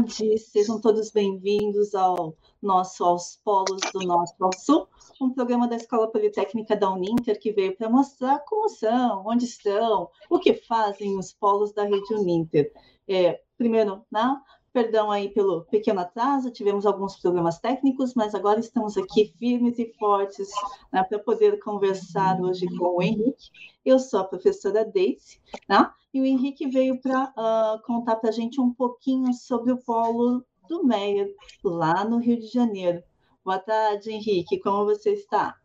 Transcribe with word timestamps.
Tarde, 0.00 0.38
sejam 0.38 0.80
todos 0.80 1.10
bem-vindos 1.10 1.94
ao 1.94 2.34
nosso 2.62 3.04
Aos 3.04 3.38
Polos 3.44 3.82
do 3.92 4.00
Norte 4.00 4.34
ao 4.40 4.50
Sul, 4.56 4.88
um 5.20 5.28
programa 5.28 5.68
da 5.68 5.76
Escola 5.76 6.10
Politécnica 6.10 6.74
da 6.74 6.90
Uninter 6.90 7.38
que 7.38 7.52
veio 7.52 7.76
para 7.76 7.90
mostrar 7.90 8.38
como 8.46 8.66
são, 8.70 9.22
onde 9.26 9.44
estão, 9.44 10.08
o 10.30 10.38
que 10.38 10.54
fazem 10.54 11.18
os 11.18 11.34
polos 11.34 11.74
da 11.74 11.84
rede 11.84 12.14
Uninter. 12.14 12.72
É, 13.06 13.42
primeiro, 13.58 14.02
né, 14.10 14.40
Perdão 14.72 15.10
aí 15.10 15.28
pelo 15.30 15.64
pequeno 15.64 16.00
atraso, 16.00 16.52
tivemos 16.52 16.86
alguns 16.86 17.16
problemas 17.16 17.58
técnicos, 17.58 18.14
mas 18.14 18.36
agora 18.36 18.60
estamos 18.60 18.96
aqui 18.96 19.34
firmes 19.36 19.78
e 19.80 19.92
fortes 19.98 20.48
né, 20.92 21.02
para 21.02 21.18
poder 21.18 21.58
conversar 21.58 22.40
hoje 22.40 22.66
com 22.78 22.96
o 22.96 23.02
Henrique. 23.02 23.50
Eu 23.84 23.98
sou 23.98 24.20
a 24.20 24.24
professora 24.24 24.84
Deise, 24.84 25.40
né, 25.68 25.90
e 26.14 26.20
o 26.20 26.24
Henrique 26.24 26.68
veio 26.68 27.00
para 27.00 27.32
uh, 27.36 27.82
contar 27.84 28.16
para 28.16 28.30
a 28.30 28.32
gente 28.32 28.60
um 28.60 28.72
pouquinho 28.72 29.34
sobre 29.34 29.72
o 29.72 29.78
polo 29.78 30.44
do 30.68 30.84
Meyer, 30.84 31.34
lá 31.64 32.04
no 32.04 32.18
Rio 32.18 32.38
de 32.38 32.46
Janeiro. 32.46 33.02
Boa 33.44 33.58
tarde, 33.58 34.12
Henrique, 34.12 34.60
como 34.60 34.84
você 34.84 35.14
está? 35.14 35.56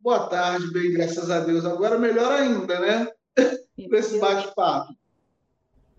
Boa 0.00 0.28
tarde, 0.28 0.72
bem, 0.72 0.92
graças 0.92 1.30
a 1.30 1.40
Deus. 1.40 1.66
Agora 1.66 1.98
melhor 1.98 2.32
ainda, 2.32 2.80
né? 2.80 3.06
Para 3.34 3.98
esse 3.98 4.18
bate-papo. 4.18 4.94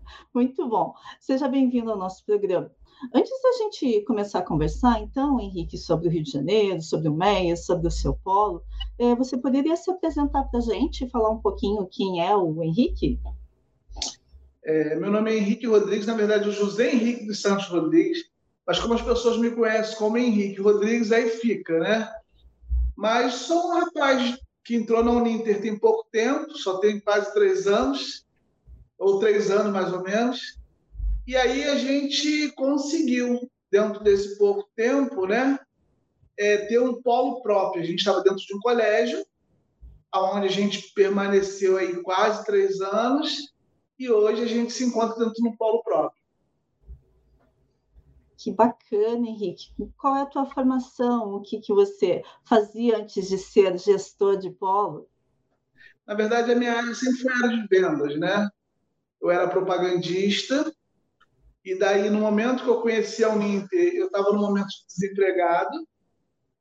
Muito 0.34 0.68
bom. 0.68 0.94
Seja 1.20 1.48
bem-vindo 1.48 1.90
ao 1.90 1.98
nosso 1.98 2.24
programa. 2.24 2.70
Antes 3.14 3.32
da 3.42 3.52
gente 3.52 4.00
começar 4.02 4.38
a 4.38 4.44
conversar, 4.44 5.00
então, 5.02 5.38
Henrique, 5.38 5.76
sobre 5.76 6.08
o 6.08 6.10
Rio 6.10 6.22
de 6.22 6.30
Janeiro, 6.30 6.80
sobre 6.80 7.08
o 7.08 7.14
MEIA, 7.14 7.54
sobre 7.56 7.88
o 7.88 7.90
seu 7.90 8.14
polo, 8.14 8.62
é, 8.98 9.14
você 9.14 9.36
poderia 9.36 9.76
se 9.76 9.90
apresentar 9.90 10.44
para 10.44 10.58
a 10.58 10.62
gente, 10.62 11.08
falar 11.10 11.30
um 11.30 11.38
pouquinho 11.38 11.86
quem 11.90 12.26
é 12.26 12.34
o 12.34 12.62
Henrique? 12.62 13.20
É, 14.64 14.96
meu 14.96 15.10
nome 15.10 15.30
é 15.30 15.36
Henrique 15.36 15.66
Rodrigues, 15.66 16.06
na 16.06 16.14
verdade, 16.14 16.48
o 16.48 16.52
José 16.52 16.92
Henrique 16.92 17.26
dos 17.26 17.40
Santos 17.40 17.68
Rodrigues, 17.68 18.24
mas 18.66 18.80
como 18.80 18.94
as 18.94 19.02
pessoas 19.02 19.36
me 19.36 19.50
conhecem 19.50 19.96
como 19.96 20.16
Henrique 20.16 20.60
Rodrigues, 20.60 21.12
aí 21.12 21.28
fica, 21.28 21.78
né? 21.78 22.10
Mas 22.96 23.34
sou 23.34 23.68
um 23.68 23.78
rapaz 23.78 24.38
que 24.64 24.74
entrou 24.74 25.04
na 25.04 25.12
Uninter 25.12 25.60
tem 25.60 25.78
pouco 25.78 26.08
tempo, 26.10 26.56
só 26.58 26.78
tem 26.78 26.98
quase 26.98 27.32
três 27.32 27.68
anos, 27.68 28.25
ou 28.98 29.18
três 29.18 29.50
anos 29.50 29.72
mais 29.72 29.92
ou 29.92 30.02
menos. 30.02 30.58
E 31.26 31.36
aí 31.36 31.64
a 31.64 31.76
gente 31.76 32.52
conseguiu, 32.52 33.50
dentro 33.70 34.02
desse 34.02 34.38
pouco 34.38 34.68
tempo, 34.76 35.26
né, 35.26 35.58
é, 36.38 36.58
ter 36.66 36.80
um 36.80 37.00
polo 37.02 37.42
próprio. 37.42 37.82
A 37.82 37.86
gente 37.86 37.98
estava 37.98 38.22
dentro 38.22 38.38
de 38.38 38.54
um 38.54 38.60
colégio, 38.60 39.24
onde 40.14 40.46
a 40.46 40.50
gente 40.50 40.92
permaneceu 40.94 41.76
aí 41.76 42.00
quase 42.02 42.44
três 42.44 42.80
anos, 42.80 43.54
e 43.98 44.10
hoje 44.10 44.42
a 44.42 44.46
gente 44.46 44.72
se 44.72 44.84
encontra 44.84 45.18
dentro 45.18 45.34
de 45.34 45.48
um 45.48 45.56
polo 45.56 45.82
próprio. 45.82 46.22
Que 48.36 48.52
bacana, 48.52 49.26
Henrique. 49.26 49.72
Qual 49.98 50.14
é 50.14 50.22
a 50.22 50.26
tua 50.26 50.46
formação? 50.46 51.34
O 51.34 51.40
que, 51.40 51.58
que 51.58 51.72
você 51.72 52.22
fazia 52.44 52.98
antes 52.98 53.28
de 53.28 53.38
ser 53.38 53.76
gestor 53.78 54.36
de 54.36 54.50
polo? 54.50 55.08
Na 56.06 56.14
verdade, 56.14 56.52
a 56.52 56.54
minha 56.54 56.76
área 56.76 56.94
sempre 56.94 57.18
foi 57.22 57.32
a 57.32 57.36
área 57.36 57.56
de 57.56 57.66
vendas, 57.66 58.20
né? 58.20 58.48
Eu 59.20 59.30
era 59.30 59.48
propagandista, 59.48 60.72
e 61.66 61.74
daí, 61.74 62.08
no 62.08 62.20
momento 62.20 62.62
que 62.62 62.70
eu 62.70 62.80
conheci 62.80 63.24
a 63.24 63.30
Uninter, 63.30 63.92
eu 63.96 64.06
estava 64.06 64.30
no 64.30 64.38
momento 64.38 64.68
de 64.68 64.86
desempregado. 64.86 65.84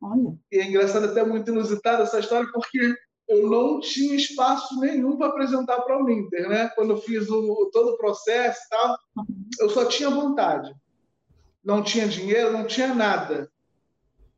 Olha. 0.01 0.35
E 0.51 0.57
é 0.57 0.67
engraçado, 0.67 1.05
até 1.05 1.23
muito 1.23 1.51
inusitada 1.51 2.01
essa 2.01 2.19
história, 2.19 2.49
porque 2.51 2.95
eu 3.29 3.47
não 3.47 3.79
tinha 3.79 4.15
espaço 4.15 4.79
nenhum 4.79 5.15
para 5.15 5.27
apresentar 5.27 5.79
para 5.81 5.93
a 5.93 5.99
Uninter, 5.99 6.49
né? 6.49 6.71
Quando 6.73 6.93
eu 6.93 6.97
fiz 6.97 7.29
o, 7.29 7.69
todo 7.71 7.91
o 7.91 7.97
processo 7.97 8.59
e 8.65 8.69
tal, 8.69 8.97
eu 9.59 9.69
só 9.69 9.85
tinha 9.85 10.09
vontade. 10.09 10.73
Não 11.63 11.83
tinha 11.83 12.07
dinheiro, 12.07 12.51
não 12.51 12.65
tinha 12.65 12.91
nada. 12.91 13.47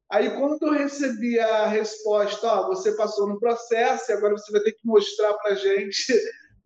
Aí, 0.09 0.31
quando 0.31 0.61
eu 0.63 0.73
recebi 0.73 1.39
a 1.39 1.67
resposta, 1.67 2.45
ó, 2.45 2.67
você 2.67 2.91
passou 2.91 3.25
no 3.25 3.39
processo 3.39 4.11
e 4.11 4.13
agora 4.13 4.37
você 4.37 4.51
vai 4.51 4.59
ter 4.59 4.73
que 4.73 4.85
mostrar 4.85 5.33
para 5.35 5.51
a 5.51 5.55
gente 5.55 6.13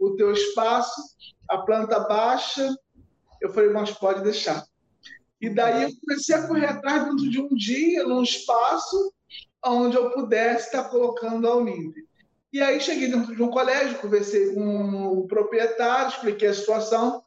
o 0.01 0.15
teu 0.15 0.33
espaço, 0.33 0.99
a 1.47 1.59
planta 1.59 1.99
baixa. 1.99 2.75
Eu 3.39 3.53
falei, 3.53 3.69
mas 3.69 3.91
pode 3.91 4.23
deixar. 4.23 4.65
E 5.39 5.49
daí 5.49 5.83
eu 5.83 5.89
comecei 6.01 6.35
a 6.35 6.47
correr 6.47 6.65
atrás 6.65 7.05
dentro 7.05 7.29
de 7.29 7.39
um 7.39 7.49
dia, 7.55 8.03
num 8.03 8.23
espaço 8.23 9.13
onde 9.63 9.95
eu 9.95 10.11
pudesse 10.11 10.65
estar 10.65 10.89
colocando 10.89 11.47
a 11.47 11.55
Uninter. 11.55 12.03
E 12.51 12.61
aí 12.61 12.81
cheguei 12.81 13.09
dentro 13.09 13.35
de 13.35 13.41
um 13.41 13.49
colégio, 13.49 13.99
conversei 13.99 14.53
com 14.53 15.19
o 15.19 15.27
proprietário, 15.27 16.09
expliquei 16.09 16.49
a 16.49 16.53
situação, 16.53 17.23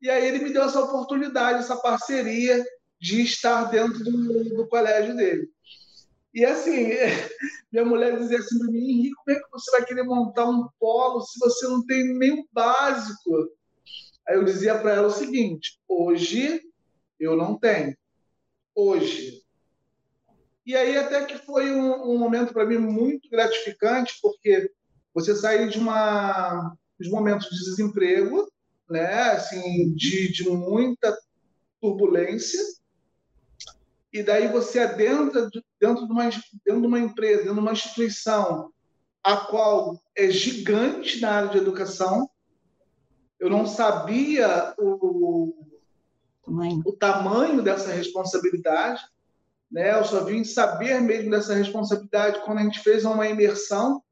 e 0.00 0.10
aí 0.10 0.26
ele 0.26 0.44
me 0.44 0.52
deu 0.52 0.64
essa 0.64 0.80
oportunidade, 0.80 1.60
essa 1.60 1.76
parceria 1.76 2.64
de 2.98 3.22
estar 3.22 3.64
dentro 3.64 4.02
do, 4.02 4.56
do 4.56 4.66
colégio 4.68 5.14
dele. 5.14 5.48
E 6.36 6.44
assim, 6.44 6.90
minha 7.72 7.84
mulher 7.86 8.18
dizia 8.18 8.38
assim 8.38 8.58
para 8.58 8.70
mim, 8.70 8.90
Henrique, 8.90 9.14
como 9.14 9.36
é 9.38 9.40
que 9.40 9.50
você 9.50 9.70
vai 9.70 9.86
querer 9.86 10.02
montar 10.02 10.44
um 10.44 10.68
polo 10.78 11.22
se 11.22 11.38
você 11.38 11.66
não 11.66 11.84
tem 11.86 12.12
nem 12.18 12.40
o 12.40 12.48
básico? 12.52 13.50
Aí 14.28 14.36
eu 14.36 14.44
dizia 14.44 14.78
para 14.78 14.92
ela 14.92 15.06
o 15.06 15.10
seguinte: 15.10 15.80
hoje 15.88 16.60
eu 17.18 17.36
não 17.36 17.58
tenho. 17.58 17.96
Hoje. 18.74 19.42
E 20.66 20.76
aí 20.76 20.98
até 20.98 21.24
que 21.24 21.38
foi 21.38 21.72
um, 21.72 22.12
um 22.12 22.18
momento 22.18 22.52
para 22.52 22.66
mim 22.66 22.76
muito 22.76 23.30
gratificante, 23.30 24.18
porque 24.20 24.70
você 25.14 25.34
sair 25.34 25.70
de 25.70 25.78
uma 25.78 26.76
de 27.00 27.08
momentos 27.08 27.48
de 27.48 27.64
desemprego, 27.64 28.46
né, 28.90 29.30
assim, 29.30 29.94
de, 29.94 30.32
de 30.32 30.50
muita 30.50 31.16
turbulência, 31.80 32.60
e 34.12 34.22
daí 34.22 34.48
você 34.48 34.80
adentra 34.80 35.50
dentro 35.80 36.06
de 36.06 36.12
uma, 36.12 36.24
dentro 36.24 36.80
de 36.80 36.86
uma 36.86 36.98
empresa, 36.98 37.38
dentro 37.38 37.54
de 37.54 37.60
uma 37.60 37.72
instituição, 37.72 38.72
a 39.22 39.36
qual 39.36 40.00
é 40.16 40.30
gigante 40.30 41.20
na 41.20 41.32
área 41.32 41.50
de 41.50 41.58
educação. 41.58 42.28
Eu 43.38 43.50
não 43.50 43.66
sabia 43.66 44.74
o, 44.78 45.54
tamanho. 46.44 46.82
o 46.84 46.92
tamanho 46.92 47.62
dessa 47.62 47.92
responsabilidade, 47.92 49.02
né? 49.70 49.98
Eu 49.98 50.04
só 50.04 50.24
vim 50.24 50.44
saber 50.44 51.00
mesmo 51.00 51.30
dessa 51.30 51.54
responsabilidade 51.54 52.40
quando 52.44 52.58
a 52.58 52.62
gente 52.62 52.80
fez 52.80 53.04
uma 53.04 53.28
imersão 53.28 54.02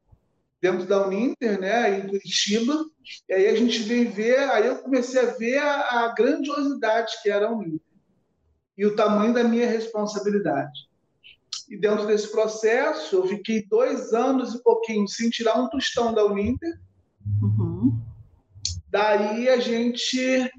dentro 0.60 0.86
da 0.86 1.06
Uninter, 1.06 1.60
né, 1.60 1.98
em 1.98 2.08
Curitiba. 2.08 2.74
E 3.28 3.34
aí 3.34 3.46
a 3.48 3.54
gente 3.54 3.80
vem 3.80 4.10
ver, 4.10 4.38
aí 4.50 4.66
eu 4.66 4.78
comecei 4.78 5.20
a 5.20 5.26
ver 5.26 5.58
a, 5.58 6.04
a 6.04 6.14
grandiosidade 6.14 7.12
que 7.22 7.30
era 7.30 7.48
a 7.48 7.52
Uninter 7.52 7.83
e 8.76 8.84
o 8.84 8.96
tamanho 8.96 9.32
da 9.32 9.44
minha 9.44 9.68
responsabilidade. 9.68 10.88
E 11.68 11.76
dentro 11.76 12.06
desse 12.06 12.30
processo, 12.30 13.16
eu 13.16 13.26
fiquei 13.26 13.64
dois 13.66 14.12
anos 14.12 14.54
e 14.54 14.62
pouquinho 14.62 15.08
sem 15.08 15.30
tirar 15.30 15.60
um 15.60 15.68
tostão 15.68 16.12
da 16.12 16.24
Uninter. 16.24 16.78
Uhum. 17.42 17.98
Daí 18.88 19.48
a 19.48 19.58
gente, 19.58 20.50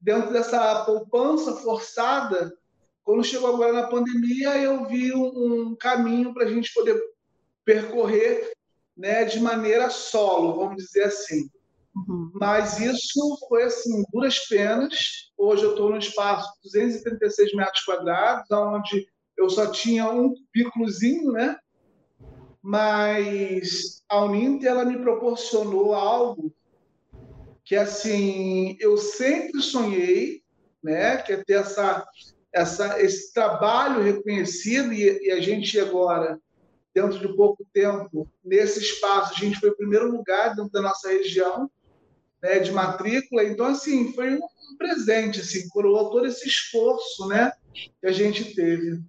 dentro 0.00 0.32
dessa 0.32 0.84
poupança 0.84 1.56
forçada, 1.56 2.52
quando 3.02 3.24
chegou 3.24 3.54
agora 3.54 3.72
na 3.72 3.88
pandemia, 3.88 4.58
eu 4.58 4.84
vi 4.86 5.14
um, 5.14 5.70
um 5.70 5.76
caminho 5.76 6.34
para 6.34 6.44
a 6.44 6.48
gente 6.48 6.72
poder 6.74 7.00
percorrer 7.64 8.52
né, 8.96 9.24
de 9.24 9.40
maneira 9.40 9.88
solo, 9.88 10.56
vamos 10.56 10.84
dizer 10.84 11.04
assim. 11.04 11.48
Uhum. 12.06 12.30
Mas 12.34 12.78
isso 12.78 13.38
foi 13.48 13.64
assim, 13.64 14.04
duras 14.12 14.38
penas. 14.46 15.30
Hoje 15.36 15.64
eu 15.64 15.70
estou 15.70 15.90
no 15.90 15.98
espaço 15.98 16.52
de 16.62 16.70
236 16.70 17.54
metros 17.54 17.84
quadrados, 17.84 18.50
onde 18.50 19.06
eu 19.36 19.48
só 19.48 19.70
tinha 19.70 20.10
um 20.10 20.34
cubículozinho, 20.34 21.32
né? 21.32 21.56
Mas 22.62 24.02
a 24.08 24.24
Uninter 24.24 24.70
ela 24.70 24.84
me 24.84 24.98
proporcionou 24.98 25.94
algo 25.94 26.52
que 27.64 27.76
assim 27.76 28.76
eu 28.80 28.96
sempre 28.96 29.62
sonhei, 29.62 30.42
né? 30.82 31.16
Que 31.18 31.34
é 31.34 31.44
ter 31.44 31.54
essa, 31.54 32.04
essa 32.52 33.00
esse 33.00 33.32
trabalho 33.32 34.02
reconhecido 34.02 34.92
e, 34.92 35.26
e 35.26 35.30
a 35.30 35.40
gente 35.40 35.78
agora 35.78 36.38
dentro 36.94 37.18
de 37.18 37.36
pouco 37.36 37.64
tempo 37.72 38.28
nesse 38.44 38.80
espaço 38.80 39.34
a 39.34 39.38
gente 39.38 39.60
foi 39.60 39.70
o 39.70 39.76
primeiro 39.76 40.10
lugar 40.10 40.56
dentro 40.56 40.72
da 40.72 40.82
nossa 40.82 41.08
região 41.08 41.70
né, 42.42 42.58
de 42.58 42.72
matrícula. 42.72 43.44
Então, 43.44 43.66
assim, 43.66 44.12
foi 44.12 44.34
um 44.34 44.76
presente, 44.76 45.40
assim, 45.40 45.68
coroou 45.68 46.10
todo 46.10 46.26
esse 46.26 46.46
esforço 46.46 47.26
né, 47.28 47.52
que 47.72 48.06
a 48.06 48.12
gente 48.12 48.54
teve. 48.54 49.00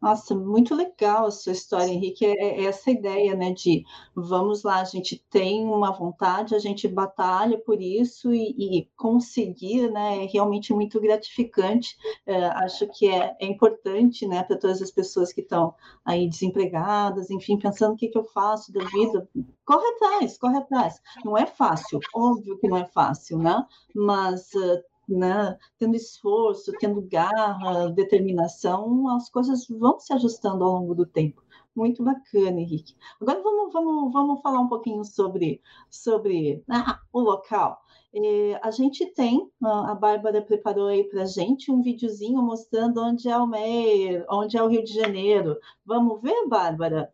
Nossa, 0.00 0.34
muito 0.34 0.74
legal 0.74 1.26
a 1.26 1.30
sua 1.30 1.52
história, 1.52 1.92
Henrique. 1.92 2.24
É, 2.24 2.30
é, 2.30 2.64
essa 2.64 2.90
ideia, 2.90 3.34
né, 3.34 3.52
de 3.52 3.84
vamos 4.14 4.62
lá, 4.62 4.80
a 4.80 4.84
gente 4.84 5.22
tem 5.28 5.64
uma 5.66 5.92
vontade, 5.92 6.54
a 6.54 6.58
gente 6.58 6.88
batalha 6.88 7.58
por 7.58 7.80
isso 7.82 8.32
e, 8.32 8.78
e 8.78 8.90
conseguir, 8.96 9.90
né, 9.90 10.24
é 10.24 10.26
realmente 10.26 10.72
muito 10.72 10.98
gratificante. 11.00 11.96
É, 12.24 12.46
acho 12.46 12.86
que 12.88 13.08
é, 13.08 13.36
é 13.38 13.46
importante, 13.46 14.26
né, 14.26 14.42
para 14.42 14.56
todas 14.56 14.80
as 14.80 14.90
pessoas 14.90 15.32
que 15.34 15.42
estão 15.42 15.74
aí 16.02 16.26
desempregadas, 16.26 17.30
enfim, 17.30 17.58
pensando 17.58 17.92
o 17.92 17.96
que, 17.96 18.08
que 18.08 18.18
eu 18.18 18.24
faço 18.24 18.72
da 18.72 18.82
vida. 18.86 19.28
Corre 19.66 19.86
atrás, 19.86 20.38
corre 20.38 20.56
atrás. 20.56 21.00
Não 21.24 21.36
é 21.36 21.44
fácil, 21.44 22.00
óbvio 22.14 22.58
que 22.58 22.68
não 22.68 22.78
é 22.78 22.86
fácil, 22.86 23.38
né? 23.38 23.66
Mas 23.94 24.52
uh, 24.54 24.82
né, 25.14 25.56
tendo 25.78 25.96
esforço, 25.96 26.72
tendo 26.78 27.00
garra, 27.02 27.90
determinação, 27.90 29.08
as 29.08 29.28
coisas 29.30 29.66
vão 29.68 29.98
se 29.98 30.12
ajustando 30.12 30.64
ao 30.64 30.72
longo 30.72 30.94
do 30.94 31.06
tempo. 31.06 31.42
Muito 31.74 32.02
bacana, 32.02 32.60
Henrique. 32.60 32.96
Agora 33.20 33.40
vamos, 33.42 33.72
vamos, 33.72 34.12
vamos 34.12 34.42
falar 34.42 34.60
um 34.60 34.68
pouquinho 34.68 35.04
sobre, 35.04 35.62
sobre 35.88 36.64
ah, 36.68 37.00
o 37.12 37.20
local. 37.20 37.80
É, 38.12 38.58
a 38.62 38.70
gente 38.72 39.06
tem, 39.06 39.48
a 39.62 39.94
Bárbara 39.94 40.42
preparou 40.42 40.88
aí 40.88 41.04
para 41.04 41.24
gente 41.24 41.70
um 41.70 41.80
videozinho 41.80 42.42
mostrando 42.42 43.00
onde 43.00 43.28
é 43.28 43.36
o 43.36 43.46
Meier, 43.46 44.26
onde 44.28 44.56
é 44.56 44.62
o 44.62 44.66
Rio 44.66 44.82
de 44.82 44.92
Janeiro. 44.92 45.56
Vamos 45.84 46.20
ver, 46.20 46.48
Bárbara? 46.48 47.12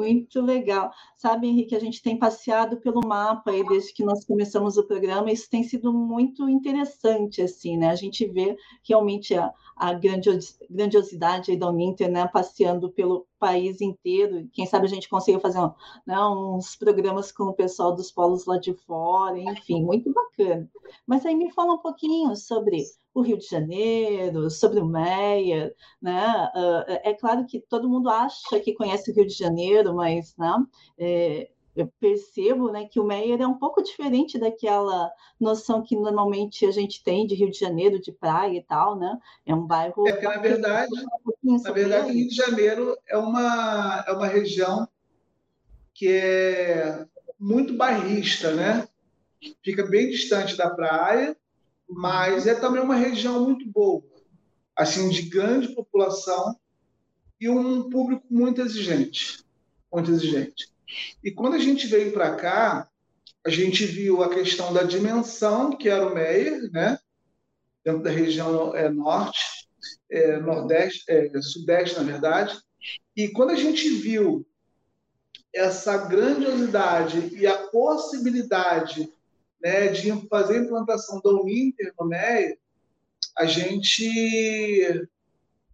Muito 0.00 0.40
legal. 0.40 0.90
Sabe, 1.14 1.46
Henrique, 1.46 1.76
a 1.76 1.78
gente 1.78 2.02
tem 2.02 2.18
passeado 2.18 2.80
pelo 2.80 3.06
mapa 3.06 3.50
aí 3.50 3.62
desde 3.66 3.92
que 3.92 4.02
nós 4.02 4.24
começamos 4.24 4.78
o 4.78 4.86
programa, 4.86 5.30
isso 5.30 5.50
tem 5.50 5.62
sido 5.62 5.92
muito 5.92 6.48
interessante, 6.48 7.42
assim, 7.42 7.76
né? 7.76 7.90
A 7.90 7.94
gente 7.94 8.26
vê 8.26 8.56
realmente 8.82 9.34
a, 9.34 9.52
a 9.76 9.92
grandiosidade 9.92 11.50
aí 11.50 11.58
da 11.58 11.68
Uninter, 11.68 12.10
né? 12.10 12.26
Passeando 12.26 12.90
pelo 12.90 13.26
país 13.40 13.80
inteiro. 13.80 14.48
Quem 14.52 14.66
sabe 14.66 14.86
a 14.86 14.88
gente 14.88 15.08
consiga 15.08 15.40
fazer 15.40 15.58
né, 16.06 16.20
uns 16.20 16.76
programas 16.76 17.32
com 17.32 17.44
o 17.44 17.54
pessoal 17.54 17.94
dos 17.94 18.12
polos 18.12 18.44
lá 18.46 18.58
de 18.58 18.74
fora, 18.74 19.38
enfim, 19.38 19.82
muito 19.82 20.12
bacana. 20.12 20.70
Mas 21.06 21.24
aí 21.24 21.34
me 21.34 21.50
fala 21.50 21.72
um 21.72 21.78
pouquinho 21.78 22.36
sobre 22.36 22.84
o 23.12 23.22
Rio 23.22 23.38
de 23.38 23.46
Janeiro, 23.46 24.50
sobre 24.50 24.78
o 24.78 24.86
Meia, 24.86 25.74
né? 26.00 26.50
é 27.02 27.12
claro 27.14 27.44
que 27.46 27.60
todo 27.60 27.88
mundo 27.88 28.08
acha 28.08 28.60
que 28.60 28.74
conhece 28.74 29.10
o 29.10 29.14
Rio 29.14 29.26
de 29.26 29.34
Janeiro, 29.34 29.94
mas 29.94 30.36
né, 30.36 30.54
é, 30.98 31.50
eu 31.74 31.86
percebo 32.00 32.70
né, 32.70 32.86
que 32.86 32.98
o 32.98 33.04
Meyer 33.04 33.40
é 33.40 33.46
um 33.46 33.58
pouco 33.58 33.82
diferente 33.82 34.38
daquela 34.38 35.10
noção 35.38 35.82
que 35.82 35.94
normalmente 35.94 36.66
a 36.66 36.70
gente 36.70 37.02
tem 37.02 37.26
de 37.26 37.34
Rio 37.34 37.50
de 37.50 37.58
Janeiro, 37.58 38.00
de 38.00 38.10
praia 38.10 38.58
e 38.58 38.62
tal, 38.62 38.98
né? 38.98 39.18
É 39.46 39.54
um 39.54 39.66
bairro. 39.66 40.06
É 40.06 40.12
que, 40.12 40.24
na 40.24 40.38
verdade, 40.38 40.92
um 41.44 41.62
na 41.62 41.70
verdade, 41.70 42.12
Rio 42.12 42.28
de 42.28 42.34
Janeiro 42.34 42.96
é 43.06 43.16
uma, 43.16 44.04
é 44.06 44.12
uma 44.12 44.26
região 44.26 44.88
que 45.94 46.08
é 46.08 47.06
muito 47.38 47.76
bairrista, 47.76 48.52
né? 48.52 48.88
Fica 49.62 49.86
bem 49.86 50.10
distante 50.10 50.56
da 50.56 50.68
praia, 50.68 51.36
mas 51.88 52.46
é 52.46 52.54
também 52.54 52.82
uma 52.82 52.96
região 52.96 53.44
muito 53.44 53.66
boa, 53.70 54.02
assim, 54.76 55.08
de 55.08 55.22
grande 55.22 55.68
população 55.68 56.56
e 57.40 57.48
um 57.48 57.88
público 57.88 58.26
muito 58.28 58.60
exigente, 58.60 59.42
muito 59.90 60.10
exigente. 60.10 60.68
E 61.22 61.30
quando 61.30 61.54
a 61.54 61.58
gente 61.58 61.86
veio 61.86 62.12
para 62.12 62.34
cá, 62.36 62.88
a 63.44 63.50
gente 63.50 63.84
viu 63.86 64.22
a 64.22 64.28
questão 64.28 64.72
da 64.72 64.82
dimensão 64.82 65.76
que 65.76 65.88
era 65.88 66.06
o 66.06 66.14
Meier, 66.14 66.70
né? 66.70 66.98
dentro 67.84 68.02
da 68.02 68.10
região 68.10 68.74
é, 68.76 68.88
norte, 68.88 69.68
é, 70.10 70.38
nordeste, 70.38 71.04
é, 71.08 71.30
sudeste, 71.40 71.96
na 71.96 72.02
verdade. 72.02 72.58
E 73.16 73.28
quando 73.28 73.50
a 73.50 73.56
gente 73.56 73.88
viu 73.88 74.46
essa 75.52 75.96
grandiosidade 75.96 77.34
e 77.34 77.46
a 77.46 77.56
possibilidade 77.68 79.12
né, 79.60 79.88
de 79.88 80.10
fazer 80.28 80.58
a 80.58 80.62
implantação 80.62 81.20
da 81.20 81.30
Uninter 81.30 81.92
no 81.98 82.06
MEI, 82.06 82.58
a 83.36 83.46
gente 83.46 85.08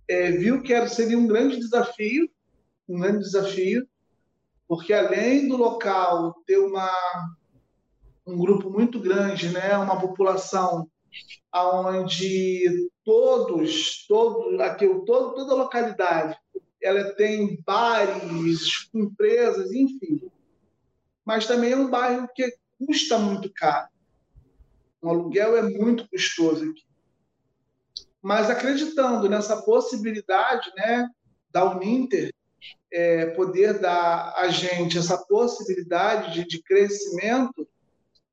é, 0.08 0.30
viu 0.32 0.62
que 0.62 0.72
era, 0.72 0.88
seria 0.88 1.18
um 1.18 1.26
grande 1.26 1.58
desafio, 1.58 2.30
um 2.88 3.00
grande 3.00 3.20
desafio, 3.20 3.86
porque 4.68 4.92
além 4.92 5.48
do 5.48 5.56
local 5.56 6.34
ter 6.46 6.58
uma, 6.58 6.90
um 8.26 8.36
grupo 8.36 8.70
muito 8.70 8.98
grande, 8.98 9.48
né, 9.50 9.76
uma 9.76 10.00
população 10.00 10.90
onde 11.54 12.90
todos, 13.04 14.04
todos 14.06 14.60
aqui, 14.60 14.86
todo, 15.06 15.34
toda 15.34 15.52
a 15.52 15.56
localidade, 15.56 16.36
ela 16.82 17.14
tem 17.14 17.60
bares, 17.64 18.88
empresas, 18.92 19.72
enfim. 19.72 20.30
Mas 21.24 21.46
também 21.46 21.72
é 21.72 21.76
um 21.76 21.88
bairro 21.88 22.28
que 22.34 22.52
custa 22.78 23.18
muito 23.18 23.50
caro. 23.52 23.88
O 25.00 25.08
aluguel 25.08 25.56
é 25.56 25.62
muito 25.62 26.08
custoso 26.08 26.70
aqui. 26.70 26.84
Mas 28.20 28.50
acreditando 28.50 29.28
nessa 29.28 29.62
possibilidade 29.62 30.70
né, 30.76 31.08
da 31.50 31.64
Uninter 31.64 32.32
é, 32.96 33.26
poder 33.26 33.78
dar 33.78 34.32
a 34.38 34.48
gente 34.48 34.96
essa 34.96 35.18
possibilidade 35.18 36.32
de, 36.32 36.48
de 36.48 36.62
crescimento, 36.62 37.68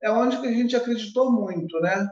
é 0.01 0.09
onde 0.09 0.39
que 0.39 0.47
a 0.47 0.53
gente 0.53 0.73
acreditou 0.73 1.29
muito, 1.29 1.77
né? 1.81 2.09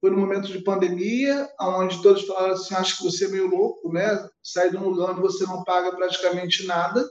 Foi 0.00 0.10
no 0.10 0.16
momento 0.16 0.48
de 0.48 0.58
pandemia, 0.58 1.48
onde 1.60 2.02
todos 2.02 2.26
falaram 2.26 2.54
assim, 2.54 2.74
acho 2.74 2.96
que 2.96 3.04
você 3.04 3.26
é 3.26 3.28
meio 3.28 3.46
louco, 3.46 3.92
né? 3.92 4.28
Sair 4.42 4.72
de 4.72 4.76
um 4.76 4.88
lugar 4.88 5.10
onde 5.10 5.20
você 5.20 5.44
não 5.44 5.62
paga 5.62 5.94
praticamente 5.94 6.66
nada 6.66 7.08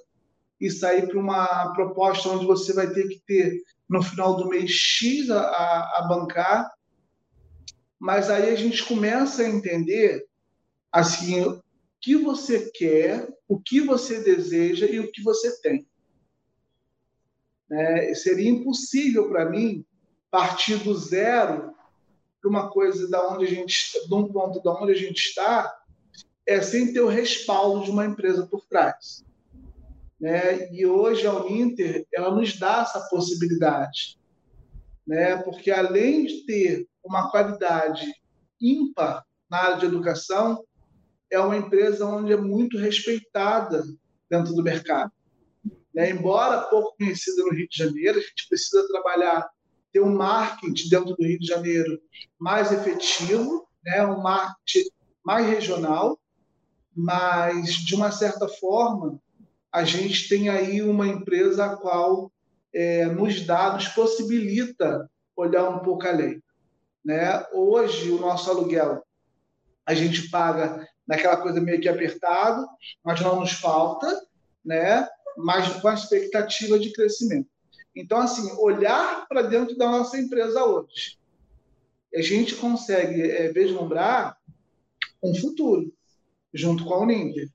e 0.59 0.69
sair 0.69 1.07
para 1.07 1.19
uma 1.19 1.73
proposta 1.73 2.27
onde 2.27 2.45
você 2.45 2.73
vai 2.73 2.87
ter 2.87 3.07
que 3.07 3.21
ter 3.25 3.61
no 3.89 4.03
final 4.03 4.35
do 4.35 4.49
mês 4.49 4.69
X 4.69 5.29
a, 5.29 5.39
a, 5.39 6.05
bancar, 6.09 6.69
mas 7.97 8.29
aí 8.29 8.49
a 8.49 8.55
gente 8.55 8.83
começa 8.83 9.43
a 9.43 9.49
entender 9.49 10.25
assim 10.91 11.61
que 12.03 12.17
você 12.17 12.69
quer, 12.71 13.33
o 13.47 13.57
que 13.57 13.79
você 13.79 14.21
deseja 14.21 14.85
e 14.85 14.99
o 14.99 15.09
que 15.09 15.23
você 15.23 15.61
tem. 15.61 15.87
É, 17.71 18.13
seria 18.13 18.49
impossível 18.49 19.29
para 19.29 19.49
mim 19.49 19.85
partir 20.29 20.83
do 20.83 20.93
zero 20.93 21.73
para 22.41 22.49
uma 22.49 22.69
coisa 22.69 23.09
da 23.09 23.25
onde 23.29 23.45
a 23.45 23.47
gente, 23.47 24.05
de 24.05 24.13
um 24.13 24.27
ponto 24.27 24.61
da 24.61 24.73
onde 24.73 24.91
a 24.91 24.95
gente 24.95 25.17
está, 25.17 25.73
é 26.45 26.61
sem 26.61 26.91
ter 26.91 26.99
o 26.99 27.07
respaldo 27.07 27.85
de 27.85 27.91
uma 27.91 28.05
empresa 28.05 28.45
por 28.47 28.65
trás. 28.65 29.23
Né? 30.19 30.69
E 30.73 30.85
hoje 30.85 31.25
a 31.25 31.33
Uninter 31.33 32.05
ela 32.13 32.35
nos 32.35 32.59
dá 32.59 32.81
essa 32.81 32.99
possibilidade, 33.07 34.19
né? 35.07 35.37
porque 35.37 35.71
além 35.71 36.25
de 36.25 36.45
ter 36.45 36.85
uma 37.01 37.31
qualidade 37.31 38.13
ímpar 38.59 39.25
na 39.49 39.57
área 39.57 39.77
de 39.77 39.85
educação, 39.85 40.65
é 41.33 41.39
uma 41.39 41.57
empresa 41.57 42.05
onde 42.05 42.31
é 42.31 42.37
muito 42.37 42.77
respeitada 42.77 43.83
dentro 44.29 44.53
do 44.53 44.63
mercado. 44.63 45.11
Né? 45.93 46.11
Embora 46.11 46.61
pouco 46.61 46.95
conhecida 46.97 47.43
no 47.43 47.53
Rio 47.53 47.67
de 47.67 47.77
Janeiro, 47.77 48.19
a 48.19 48.21
gente 48.21 48.47
precisa 48.47 48.87
trabalhar, 48.87 49.49
ter 49.91 49.99
um 49.99 50.15
marketing 50.15 50.89
dentro 50.89 51.15
do 51.15 51.23
Rio 51.23 51.39
de 51.39 51.47
Janeiro 51.47 51.99
mais 52.39 52.71
efetivo, 52.71 53.67
né? 53.83 54.05
um 54.05 54.21
marketing 54.21 54.89
mais 55.23 55.47
regional, 55.47 56.19
mas, 56.95 57.73
de 57.73 57.95
uma 57.95 58.11
certa 58.11 58.47
forma, 58.47 59.19
a 59.71 59.83
gente 59.83 60.29
tem 60.29 60.49
aí 60.49 60.83
uma 60.83 61.07
empresa 61.07 61.65
a 61.65 61.75
qual 61.75 62.31
é, 62.71 63.07
nos 63.07 63.41
dá, 63.41 63.73
nos 63.73 63.87
possibilita 63.87 65.09
olhar 65.35 65.67
um 65.69 65.79
pouco 65.79 66.05
além. 66.05 66.43
Né? 67.03 67.43
Hoje, 67.51 68.11
o 68.11 68.19
nosso 68.19 68.51
aluguel, 68.51 69.03
a 69.85 69.95
gente 69.95 70.29
paga 70.29 70.87
naquela 71.07 71.37
coisa 71.37 71.59
meio 71.59 71.81
que 71.81 71.89
apertado, 71.89 72.67
mas 73.03 73.21
não 73.21 73.39
nos 73.39 73.53
falta, 73.53 74.07
né? 74.63 75.07
mas 75.37 75.67
com 75.81 75.87
a 75.87 75.93
expectativa 75.93 76.77
de 76.77 76.91
crescimento. 76.91 77.49
Então, 77.95 78.19
assim, 78.19 78.51
olhar 78.59 79.27
para 79.27 79.41
dentro 79.41 79.75
da 79.77 79.89
nossa 79.89 80.17
empresa 80.17 80.63
hoje, 80.63 81.17
a 82.15 82.21
gente 82.21 82.55
consegue 82.55 83.21
é, 83.21 83.51
vislumbrar 83.51 84.37
um 85.23 85.33
futuro 85.35 85.91
junto 86.53 86.85
com 86.85 86.93
a 86.93 86.99
Uninter 86.99 87.49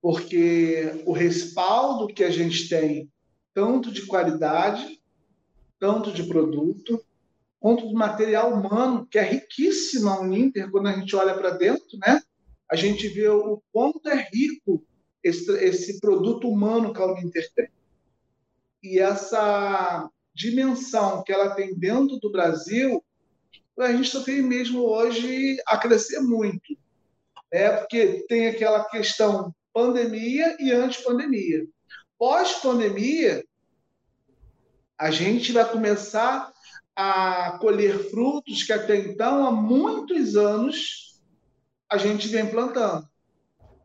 porque 0.00 1.02
o 1.04 1.12
respaldo 1.12 2.12
que 2.12 2.24
a 2.24 2.30
gente 2.30 2.68
tem, 2.68 3.10
tanto 3.52 3.92
de 3.92 4.06
qualidade, 4.06 5.00
tanto 5.78 6.10
de 6.12 6.22
produto, 6.24 7.04
quanto 7.60 7.86
do 7.86 7.94
material 7.94 8.52
humano, 8.52 9.06
que 9.06 9.18
é 9.18 9.22
riquíssimo 9.22 10.08
a 10.08 10.18
Uninter, 10.18 10.70
quando 10.70 10.88
a 10.88 10.92
gente 10.92 11.14
olha 11.14 11.34
para 11.34 11.50
dentro, 11.50 11.98
né? 11.98 12.20
a 12.70 12.76
gente 12.76 13.08
vê 13.08 13.28
o 13.28 13.60
quanto 13.72 14.08
é 14.08 14.28
rico 14.32 14.84
esse, 15.24 15.50
esse 15.58 16.00
produto 16.00 16.48
humano 16.48 16.94
que 16.94 17.02
a 17.02 17.06
Uninter 17.06 17.50
tem. 17.54 17.68
E 18.82 18.98
essa 18.98 20.08
dimensão 20.34 21.22
que 21.24 21.32
ela 21.32 21.54
tem 21.54 21.74
dentro 21.74 22.18
do 22.18 22.30
Brasil, 22.30 23.04
a 23.78 23.92
gente 23.92 24.08
só 24.08 24.22
tem 24.22 24.40
mesmo 24.40 24.82
hoje 24.82 25.60
a 25.66 25.76
crescer 25.76 26.20
muito. 26.20 26.78
É, 27.52 27.70
porque 27.72 28.24
tem 28.28 28.46
aquela 28.46 28.84
questão 28.84 29.52
pandemia 29.72 30.56
e 30.60 30.70
antes 30.70 31.02
pandemia. 31.02 31.66
Pós-pandemia, 32.16 33.44
a 34.96 35.10
gente 35.10 35.50
vai 35.50 35.68
começar 35.68 36.52
a 36.96 37.58
colher 37.60 38.10
frutos 38.10 38.62
que 38.62 38.72
até 38.72 38.96
então, 38.96 39.46
há 39.46 39.50
muitos 39.50 40.36
anos, 40.36 41.20
a 41.90 41.96
gente 41.96 42.28
vem 42.28 42.50
plantando. 42.50 43.08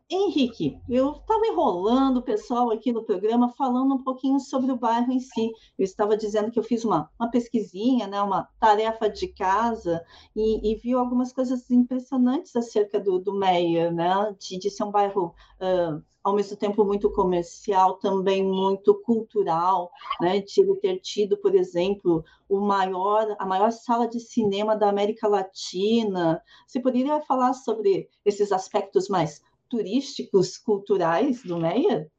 Henrique, 0.08 0.80
eu 0.88 1.10
estava 1.10 1.44
enrolando 1.48 2.18
o 2.18 2.22
pessoal 2.22 2.70
aqui 2.70 2.92
no 2.92 3.02
programa 3.02 3.48
falando 3.48 3.92
um 3.92 4.04
pouquinho 4.04 4.38
sobre 4.38 4.70
o 4.70 4.76
bairro 4.76 5.10
em 5.10 5.18
si. 5.18 5.50
Eu 5.76 5.84
estava 5.84 6.16
dizendo 6.16 6.48
que 6.48 6.58
eu 6.60 6.62
fiz 6.62 6.84
uma, 6.84 7.10
uma 7.18 7.28
pesquisinha, 7.28 8.06
né, 8.06 8.22
uma 8.22 8.48
tarefa 8.60 9.10
de 9.10 9.26
casa, 9.26 10.00
e, 10.34 10.70
e 10.70 10.76
vi 10.76 10.92
algumas 10.92 11.32
coisas 11.32 11.68
impressionantes 11.72 12.54
acerca 12.54 13.00
do, 13.00 13.18
do 13.18 13.34
Meia, 13.34 13.90
né, 13.90 14.32
de, 14.38 14.56
de 14.60 14.70
ser 14.70 14.84
um 14.84 14.92
bairro 14.92 15.34
uh, 15.60 16.00
ao 16.22 16.36
mesmo 16.36 16.56
tempo 16.56 16.84
muito 16.84 17.10
comercial, 17.10 17.94
também 17.94 18.44
muito 18.44 18.94
cultural, 19.02 19.90
né, 20.20 20.40
de 20.40 20.60
ele 20.60 20.76
ter 20.76 21.00
tido, 21.00 21.36
por 21.36 21.52
exemplo, 21.52 22.24
o 22.48 22.60
maior, 22.60 23.34
a 23.40 23.44
maior 23.44 23.72
sala 23.72 24.06
de 24.06 24.20
cinema 24.20 24.76
da 24.76 24.88
América 24.88 25.26
Latina. 25.26 26.40
Você 26.64 26.78
poderia 26.78 27.20
falar 27.22 27.54
sobre 27.54 28.08
esses 28.24 28.52
aspectos 28.52 29.08
mais 29.08 29.42
turísticos, 29.68 30.58
culturais 30.58 31.42
do 31.42 31.58
Meia? 31.58 32.10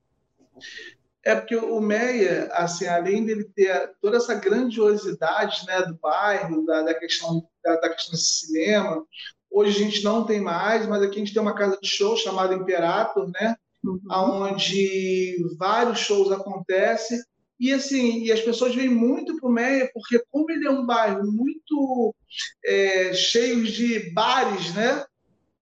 É 1.23 1.35
porque 1.35 1.55
o 1.55 1.81
Meia, 1.81 2.49
assim, 2.53 2.85
além 2.85 3.25
dele 3.25 3.43
ter 3.55 3.91
toda 4.01 4.17
essa 4.17 4.33
grandiosidade 4.33 5.65
né, 5.65 5.81
do 5.81 5.95
bairro, 5.95 6.65
da, 6.65 6.83
da 6.83 6.93
questão, 6.93 7.45
da, 7.63 7.75
da, 7.75 7.89
questão 7.89 8.13
desse 8.13 8.45
cinema, 8.45 9.05
hoje 9.51 9.77
a 9.77 9.85
gente 9.85 10.03
não 10.03 10.25
tem 10.25 10.39
mais, 10.39 10.87
mas 10.87 11.01
aqui 11.01 11.15
a 11.15 11.19
gente 11.19 11.33
tem 11.33 11.41
uma 11.41 11.55
casa 11.55 11.77
de 11.81 11.87
show 11.87 12.15
chamada 12.15 12.53
Imperator, 12.53 13.29
né, 13.29 13.55
uhum. 13.83 13.99
onde 14.09 15.35
vários 15.57 15.99
shows 15.99 16.31
acontecem. 16.31 17.19
E 17.59 17.73
assim, 17.73 18.23
e 18.23 18.31
as 18.31 18.39
pessoas 18.39 18.75
vêm 18.75 18.87
muito 18.87 19.37
para 19.37 19.49
o 19.49 19.51
Meia, 19.51 19.89
porque 19.93 20.23
como 20.29 20.49
ele 20.51 20.67
é 20.67 20.71
um 20.71 20.85
bairro 20.85 21.29
muito 21.29 22.15
é, 22.63 23.13
cheio 23.13 23.63
de 23.63 24.11
bares, 24.11 24.73
né? 24.75 25.03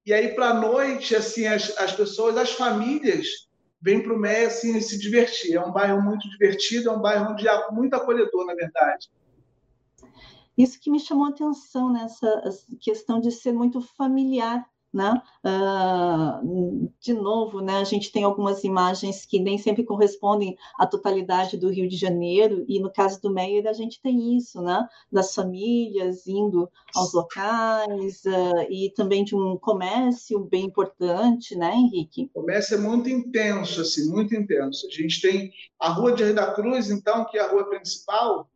E 0.05 0.13
aí, 0.13 0.35
para 0.35 0.49
a 0.49 0.53
noite, 0.53 1.15
assim, 1.15 1.47
as, 1.47 1.75
as 1.77 1.91
pessoas, 1.91 2.37
as 2.37 2.51
famílias, 2.51 3.27
vêm 3.81 4.01
para 4.01 4.13
o 4.13 4.19
Meia 4.19 4.47
assim, 4.47 4.79
se 4.79 4.99
divertir. 4.99 5.55
É 5.55 5.65
um 5.65 5.71
bairro 5.71 6.01
muito 6.01 6.29
divertido, 6.29 6.89
é 6.89 6.91
um 6.91 7.01
bairro 7.01 7.31
onde 7.31 7.47
há 7.47 7.71
muito 7.71 7.95
acolhedor, 7.95 8.45
na 8.45 8.53
verdade. 8.53 9.09
Isso 10.57 10.79
que 10.79 10.89
me 10.89 10.99
chamou 10.99 11.25
a 11.25 11.29
atenção 11.29 11.91
nessa 11.91 12.27
questão 12.79 13.19
de 13.19 13.31
ser 13.31 13.51
muito 13.51 13.81
familiar 13.81 14.65
né? 14.95 15.21
Uh, 15.45 16.89
de 17.01 17.13
novo, 17.13 17.59
né, 17.59 17.79
a 17.79 17.83
gente 17.83 18.11
tem 18.13 18.23
algumas 18.23 18.63
imagens 18.63 19.25
que 19.25 19.39
nem 19.39 19.57
sempre 19.57 19.83
correspondem 19.83 20.57
à 20.79 20.87
totalidade 20.87 21.57
do 21.57 21.69
Rio 21.69 21.87
de 21.89 21.97
Janeiro, 21.97 22.63
e 22.67 22.79
no 22.79 22.89
caso 22.89 23.21
do 23.21 23.29
Meyer 23.29 23.67
a 23.67 23.73
gente 23.73 24.01
tem 24.01 24.37
isso, 24.37 24.61
né, 24.61 24.87
das 25.11 25.35
famílias 25.35 26.25
indo 26.25 26.69
aos 26.95 27.13
locais, 27.13 28.23
uh, 28.25 28.65
e 28.69 28.91
também 28.95 29.25
de 29.25 29.35
um 29.35 29.57
comércio 29.57 30.39
bem 30.39 30.63
importante, 30.63 31.55
né, 31.57 31.75
Henrique? 31.75 32.31
O 32.33 32.41
comércio 32.41 32.75
é 32.75 32.79
muito 32.79 33.09
intenso, 33.09 33.81
assim, 33.81 34.09
muito 34.09 34.33
intenso. 34.33 34.87
A 34.87 34.89
gente 34.89 35.19
tem 35.19 35.51
a 35.77 35.89
Rua 35.89 36.13
de 36.13 36.23
Rio 36.23 36.35
da 36.35 36.53
Cruz, 36.53 36.89
então, 36.89 37.25
que 37.25 37.37
é 37.37 37.41
a 37.41 37.51
rua 37.51 37.65
principal, 37.69 38.49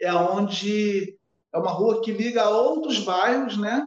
é 0.00 0.14
onde 0.14 1.18
é 1.52 1.58
uma 1.58 1.70
rua 1.70 2.00
que 2.00 2.12
liga 2.12 2.42
a 2.42 2.50
outros 2.50 3.00
bairros, 3.00 3.58
né? 3.58 3.86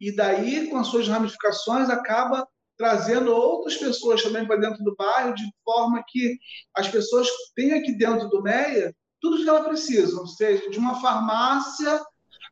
E 0.00 0.14
daí, 0.14 0.68
com 0.68 0.76
as 0.76 0.88
suas 0.88 1.08
ramificações, 1.08 1.88
acaba 1.88 2.46
trazendo 2.76 3.32
outras 3.34 3.76
pessoas 3.76 4.22
também 4.22 4.46
para 4.46 4.56
dentro 4.56 4.84
do 4.84 4.94
bairro, 4.94 5.34
de 5.34 5.44
forma 5.64 6.04
que 6.06 6.38
as 6.74 6.88
pessoas 6.88 7.26
têm 7.54 7.72
aqui 7.72 7.92
dentro 7.92 8.28
do 8.28 8.42
MEIA 8.42 8.94
tudo 9.20 9.36
o 9.36 9.42
que 9.42 9.48
elas 9.48 9.66
precisam, 9.66 10.26
seja 10.26 10.68
de 10.70 10.78
uma 10.78 11.00
farmácia 11.00 12.04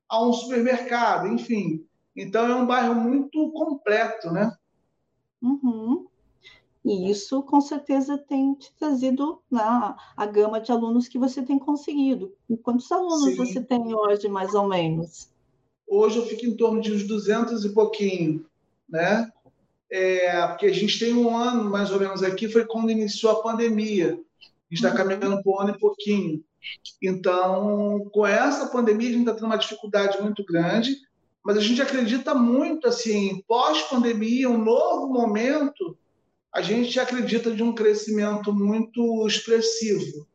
a 0.08 0.24
um 0.24 0.32
supermercado, 0.32 1.28
enfim. 1.28 1.86
Então, 2.16 2.46
é 2.46 2.54
um 2.54 2.66
bairro 2.66 2.94
muito 2.94 3.50
completo, 3.52 4.30
né? 4.30 4.50
Uhum. 5.42 6.06
E 6.84 7.10
isso, 7.10 7.42
com 7.42 7.60
certeza, 7.60 8.18
tem 8.18 8.54
te 8.54 8.72
trazido 8.74 9.40
né, 9.50 9.62
a 10.16 10.26
gama 10.26 10.60
de 10.60 10.70
alunos 10.70 11.08
que 11.08 11.18
você 11.18 11.42
tem 11.42 11.58
conseguido. 11.58 12.34
Quantos 12.62 12.90
alunos 12.92 13.24
Sim. 13.24 13.36
você 13.36 13.60
tem 13.60 13.94
hoje, 13.94 14.28
mais 14.28 14.54
ou 14.54 14.68
menos? 14.68 15.30
Hoje 15.86 16.16
eu 16.16 16.26
fico 16.26 16.46
em 16.46 16.56
torno 16.56 16.80
de 16.80 16.92
uns 16.92 17.04
200 17.04 17.64
e 17.64 17.68
pouquinho, 17.70 18.46
né? 18.88 19.30
É, 19.90 20.46
porque 20.48 20.66
a 20.66 20.72
gente 20.72 20.98
tem 20.98 21.14
um 21.14 21.36
ano, 21.36 21.70
mais 21.70 21.90
ou 21.90 22.00
menos, 22.00 22.22
aqui, 22.22 22.48
foi 22.48 22.64
quando 22.64 22.90
iniciou 22.90 23.32
a 23.32 23.42
pandemia. 23.42 24.08
A 24.08 24.74
gente 24.74 24.84
está 24.84 24.90
uhum. 24.90 24.96
caminhando 24.96 25.42
por 25.42 25.56
um 25.56 25.60
ano 25.60 25.74
e 25.76 25.78
pouquinho. 25.78 26.44
Então, 27.02 28.08
com 28.12 28.26
essa 28.26 28.66
pandemia, 28.66 29.08
a 29.08 29.12
gente 29.12 29.20
está 29.20 29.34
tendo 29.34 29.46
uma 29.46 29.58
dificuldade 29.58 30.20
muito 30.20 30.44
grande, 30.44 30.96
mas 31.44 31.56
a 31.58 31.60
gente 31.60 31.82
acredita 31.82 32.34
muito, 32.34 32.88
assim, 32.88 33.42
pós-pandemia, 33.46 34.48
um 34.48 34.62
novo 34.62 35.12
momento, 35.12 35.96
a 36.52 36.62
gente 36.62 36.98
acredita 36.98 37.50
de 37.50 37.62
um 37.62 37.74
crescimento 37.74 38.52
muito 38.52 39.26
expressivo 39.26 40.26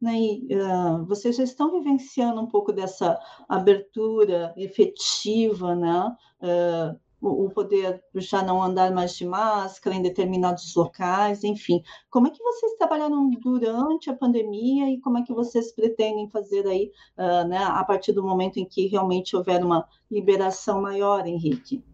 né, 0.00 0.14
e, 0.14 0.48
uh, 0.56 1.04
vocês 1.06 1.36
já 1.36 1.44
estão 1.44 1.70
vivenciando 1.70 2.40
um 2.40 2.46
pouco 2.46 2.72
dessa 2.72 3.18
abertura 3.48 4.54
efetiva, 4.56 5.74
né? 5.74 6.16
Uh, 6.40 6.98
o, 7.20 7.50
poder 7.50 8.02
já 8.14 8.42
não 8.42 8.62
andar 8.62 8.90
mais 8.92 9.14
de 9.14 9.26
máscara 9.26 9.94
em 9.94 10.00
determinados 10.00 10.74
locais, 10.74 11.44
enfim. 11.44 11.82
Como 12.08 12.26
é 12.26 12.30
que 12.30 12.42
vocês 12.42 12.72
trabalharam 12.78 13.28
durante 13.30 14.08
a 14.08 14.16
pandemia 14.16 14.88
e 14.90 14.98
como 15.00 15.18
é 15.18 15.22
que 15.22 15.32
vocês 15.32 15.70
pretendem 15.72 16.30
fazer 16.30 16.66
aí, 16.66 16.90
uh, 17.18 17.46
né, 17.46 17.58
a 17.58 17.84
partir 17.84 18.12
do 18.12 18.22
momento 18.22 18.58
em 18.58 18.64
que 18.64 18.86
realmente 18.86 19.36
houver 19.36 19.62
uma 19.62 19.86
liberação 20.10 20.80
maior, 20.80 21.26
Henrique? 21.26 21.84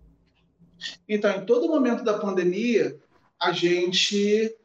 Então, 1.09 1.31
em 1.31 1.45
todo 1.45 1.69
momento 1.69 2.05
da 2.05 2.19
pandemia, 2.19 2.97
a 3.41 3.51
gente 3.51 4.57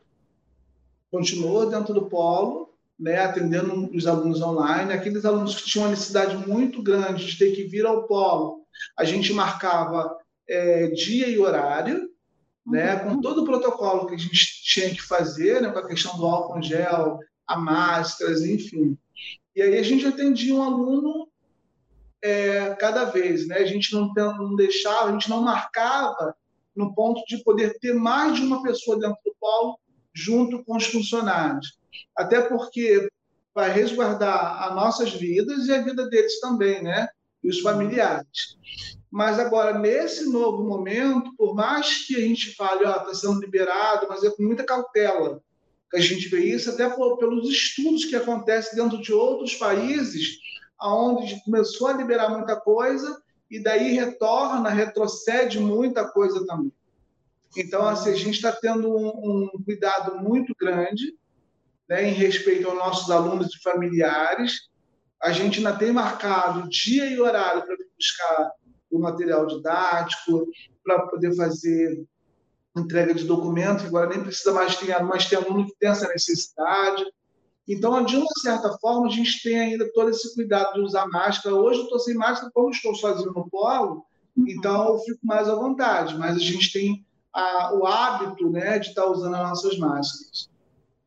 continuou 1.10 1.70
dentro 1.70 1.94
do 1.94 2.06
polo, 2.06 2.71
né, 3.01 3.17
atendendo 3.17 3.89
os 3.96 4.05
alunos 4.05 4.39
online, 4.41 4.93
aqueles 4.93 5.25
alunos 5.25 5.55
que 5.55 5.65
tinham 5.65 5.86
uma 5.86 5.89
necessidade 5.89 6.38
muito 6.48 6.84
grande 6.84 7.25
de 7.25 7.36
ter 7.36 7.51
que 7.51 7.63
vir 7.63 7.84
ao 7.84 8.05
polo, 8.05 8.62
a 8.96 9.03
gente 9.03 9.34
marcava 9.34 10.15
é, 10.48 10.88
dia 10.89 11.27
e 11.27 11.39
horário, 11.39 12.12
né, 12.63 13.03
uhum. 13.03 13.15
com 13.15 13.22
todo 13.22 13.41
o 13.41 13.46
protocolo 13.46 14.05
que 14.05 14.13
a 14.13 14.17
gente 14.17 14.63
tinha 14.63 14.91
que 14.91 15.01
fazer, 15.01 15.63
né, 15.63 15.72
com 15.72 15.79
a 15.79 15.88
questão 15.88 16.15
do 16.15 16.25
álcool 16.27 16.62
gel, 16.62 17.17
a 17.48 17.58
máscaras, 17.58 18.43
enfim. 18.43 18.96
E 19.55 19.63
aí 19.63 19.79
a 19.79 19.84
gente 19.84 20.05
atendia 20.05 20.53
um 20.53 20.62
aluno 20.62 21.27
é, 22.24 22.75
cada 22.75 23.05
vez, 23.05 23.48
né? 23.48 23.58
A 23.58 23.65
gente 23.65 23.93
não, 23.93 24.13
não 24.13 24.55
deixava, 24.55 25.10
a 25.10 25.12
gente 25.12 25.29
não 25.29 25.41
marcava 25.41 26.36
no 26.75 26.93
ponto 26.93 27.22
de 27.25 27.43
poder 27.43 27.77
ter 27.79 27.93
mais 27.93 28.36
de 28.36 28.43
uma 28.43 28.62
pessoa 28.62 28.98
dentro 28.98 29.17
do 29.25 29.36
polo 29.39 29.79
junto 30.13 30.63
com 30.63 30.77
os 30.77 30.86
funcionários 30.86 31.81
até 32.16 32.42
porque 32.42 33.10
vai 33.54 33.72
resguardar 33.72 34.64
as 34.64 34.76
nossas 34.76 35.14
vidas 35.14 35.68
e 35.68 35.74
a 35.74 35.82
vida 35.82 36.08
deles 36.10 36.40
também, 36.40 36.82
né? 36.82 37.10
E 37.44 37.50
os 37.50 37.60
familiares. 37.60 38.58
Mas 39.10 39.40
agora, 39.40 39.78
nesse 39.78 40.30
novo 40.30 40.64
momento, 40.64 41.36
por 41.36 41.54
mais 41.54 42.06
que 42.06 42.16
a 42.16 42.20
gente 42.20 42.56
fale, 42.56 42.86
ó, 42.86 42.92
está 42.92 43.14
sendo 43.14 43.42
liberado, 43.42 44.08
mas 44.08 44.24
é 44.24 44.30
com 44.30 44.44
muita 44.44 44.64
cautela 44.64 45.42
que 45.90 45.98
a 45.98 46.00
gente 46.00 46.30
vê 46.30 46.46
isso, 46.46 46.70
até 46.70 46.90
pelos 46.90 47.50
estudos 47.50 48.06
que 48.06 48.16
acontecem 48.16 48.82
dentro 48.82 49.02
de 49.02 49.12
outros 49.12 49.56
países, 49.56 50.38
onde 50.82 51.44
começou 51.44 51.88
a 51.88 51.94
liberar 51.94 52.30
muita 52.30 52.56
coisa 52.56 53.22
e 53.50 53.62
daí 53.62 53.94
retorna, 53.94 54.70
retrocede 54.70 55.60
muita 55.60 56.08
coisa 56.08 56.46
também. 56.46 56.72
Então, 57.58 57.86
assim, 57.86 58.12
a 58.12 58.16
gente 58.16 58.36
está 58.36 58.54
tendo 58.54 58.90
um, 58.90 59.50
um 59.54 59.64
cuidado 59.66 60.18
muito 60.24 60.56
grande 60.58 61.14
né, 61.92 62.08
em 62.08 62.14
respeito 62.14 62.70
aos 62.70 62.78
nossos 62.78 63.12
alunos 63.12 63.54
e 63.54 63.62
familiares. 63.62 64.70
A 65.22 65.34
gente 65.34 65.58
ainda 65.58 65.76
tem 65.76 65.92
marcado 65.92 66.70
dia 66.70 67.06
e 67.06 67.20
horário 67.20 67.64
para 67.64 67.76
buscar 67.98 68.52
o 68.90 68.98
material 68.98 69.46
didático, 69.46 70.48
para 70.86 71.06
poder 71.08 71.36
fazer 71.36 72.02
entrega 72.78 73.14
de 73.14 73.26
documentos, 73.26 73.84
agora 73.84 74.08
nem 74.08 74.24
precisa 74.24 74.54
mais 74.54 74.78
ter, 74.78 74.98
mas 75.04 75.26
tem 75.26 75.38
aluno 75.38 75.66
que 75.66 75.76
tem 75.78 75.90
essa 75.90 76.08
necessidade. 76.08 77.04
Então, 77.68 78.06
de 78.06 78.16
uma 78.16 78.32
certa 78.42 78.72
forma, 78.78 79.08
a 79.08 79.12
gente 79.12 79.44
tem 79.44 79.60
ainda 79.60 79.92
todo 79.92 80.10
esse 80.12 80.34
cuidado 80.34 80.76
de 80.76 80.80
usar 80.80 81.06
máscara. 81.08 81.54
Hoje 81.54 81.80
eu 81.80 81.84
estou 81.84 82.00
sem 82.00 82.16
máscara, 82.16 82.50
como 82.54 82.70
estou 82.70 82.96
sozinho 82.96 83.34
no 83.34 83.50
polo, 83.50 84.06
uhum. 84.38 84.46
então 84.48 84.94
eu 84.94 85.00
fico 85.00 85.20
mais 85.24 85.50
à 85.50 85.56
vontade, 85.56 86.18
mas 86.18 86.38
a 86.38 86.40
gente 86.40 86.72
tem 86.72 87.06
a, 87.34 87.76
o 87.76 87.86
hábito 87.86 88.50
né, 88.50 88.80
de 88.80 88.88
estar 88.88 89.04
tá 89.04 89.10
usando 89.10 89.36
as 89.36 89.50
nossas 89.50 89.78
máscaras. 89.78 90.50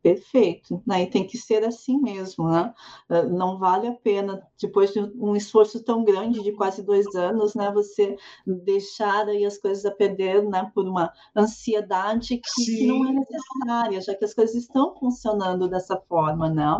Perfeito, 0.04 0.82
né? 0.86 1.04
E 1.04 1.06
tem 1.06 1.26
que 1.26 1.38
ser 1.38 1.64
assim 1.64 1.98
mesmo, 1.98 2.46
né? 2.50 2.74
Ah, 3.08 3.22
não 3.22 3.58
vale 3.58 3.88
a 3.88 3.92
pena, 3.94 4.46
depois 4.60 4.92
de 4.92 5.00
um 5.00 5.34
esforço 5.34 5.82
tão 5.82 6.04
grande 6.04 6.42
de 6.42 6.52
quase 6.52 6.82
dois 6.82 7.06
anos, 7.14 7.54
né? 7.54 7.72
Você 7.72 8.14
deixar 8.46 9.26
aí 9.26 9.46
as 9.46 9.56
coisas 9.56 9.82
a 9.86 9.90
perder, 9.90 10.44
né? 10.44 10.70
Por 10.74 10.86
uma 10.86 11.10
ansiedade 11.34 12.36
que, 12.36 12.64
que 12.66 12.86
não 12.86 13.08
é 13.08 13.12
necessária, 13.12 13.98
já 14.02 14.14
que 14.14 14.26
as 14.26 14.34
coisas 14.34 14.54
estão 14.54 14.94
funcionando 14.94 15.70
dessa 15.70 15.96
forma, 16.06 16.50
né? 16.50 16.76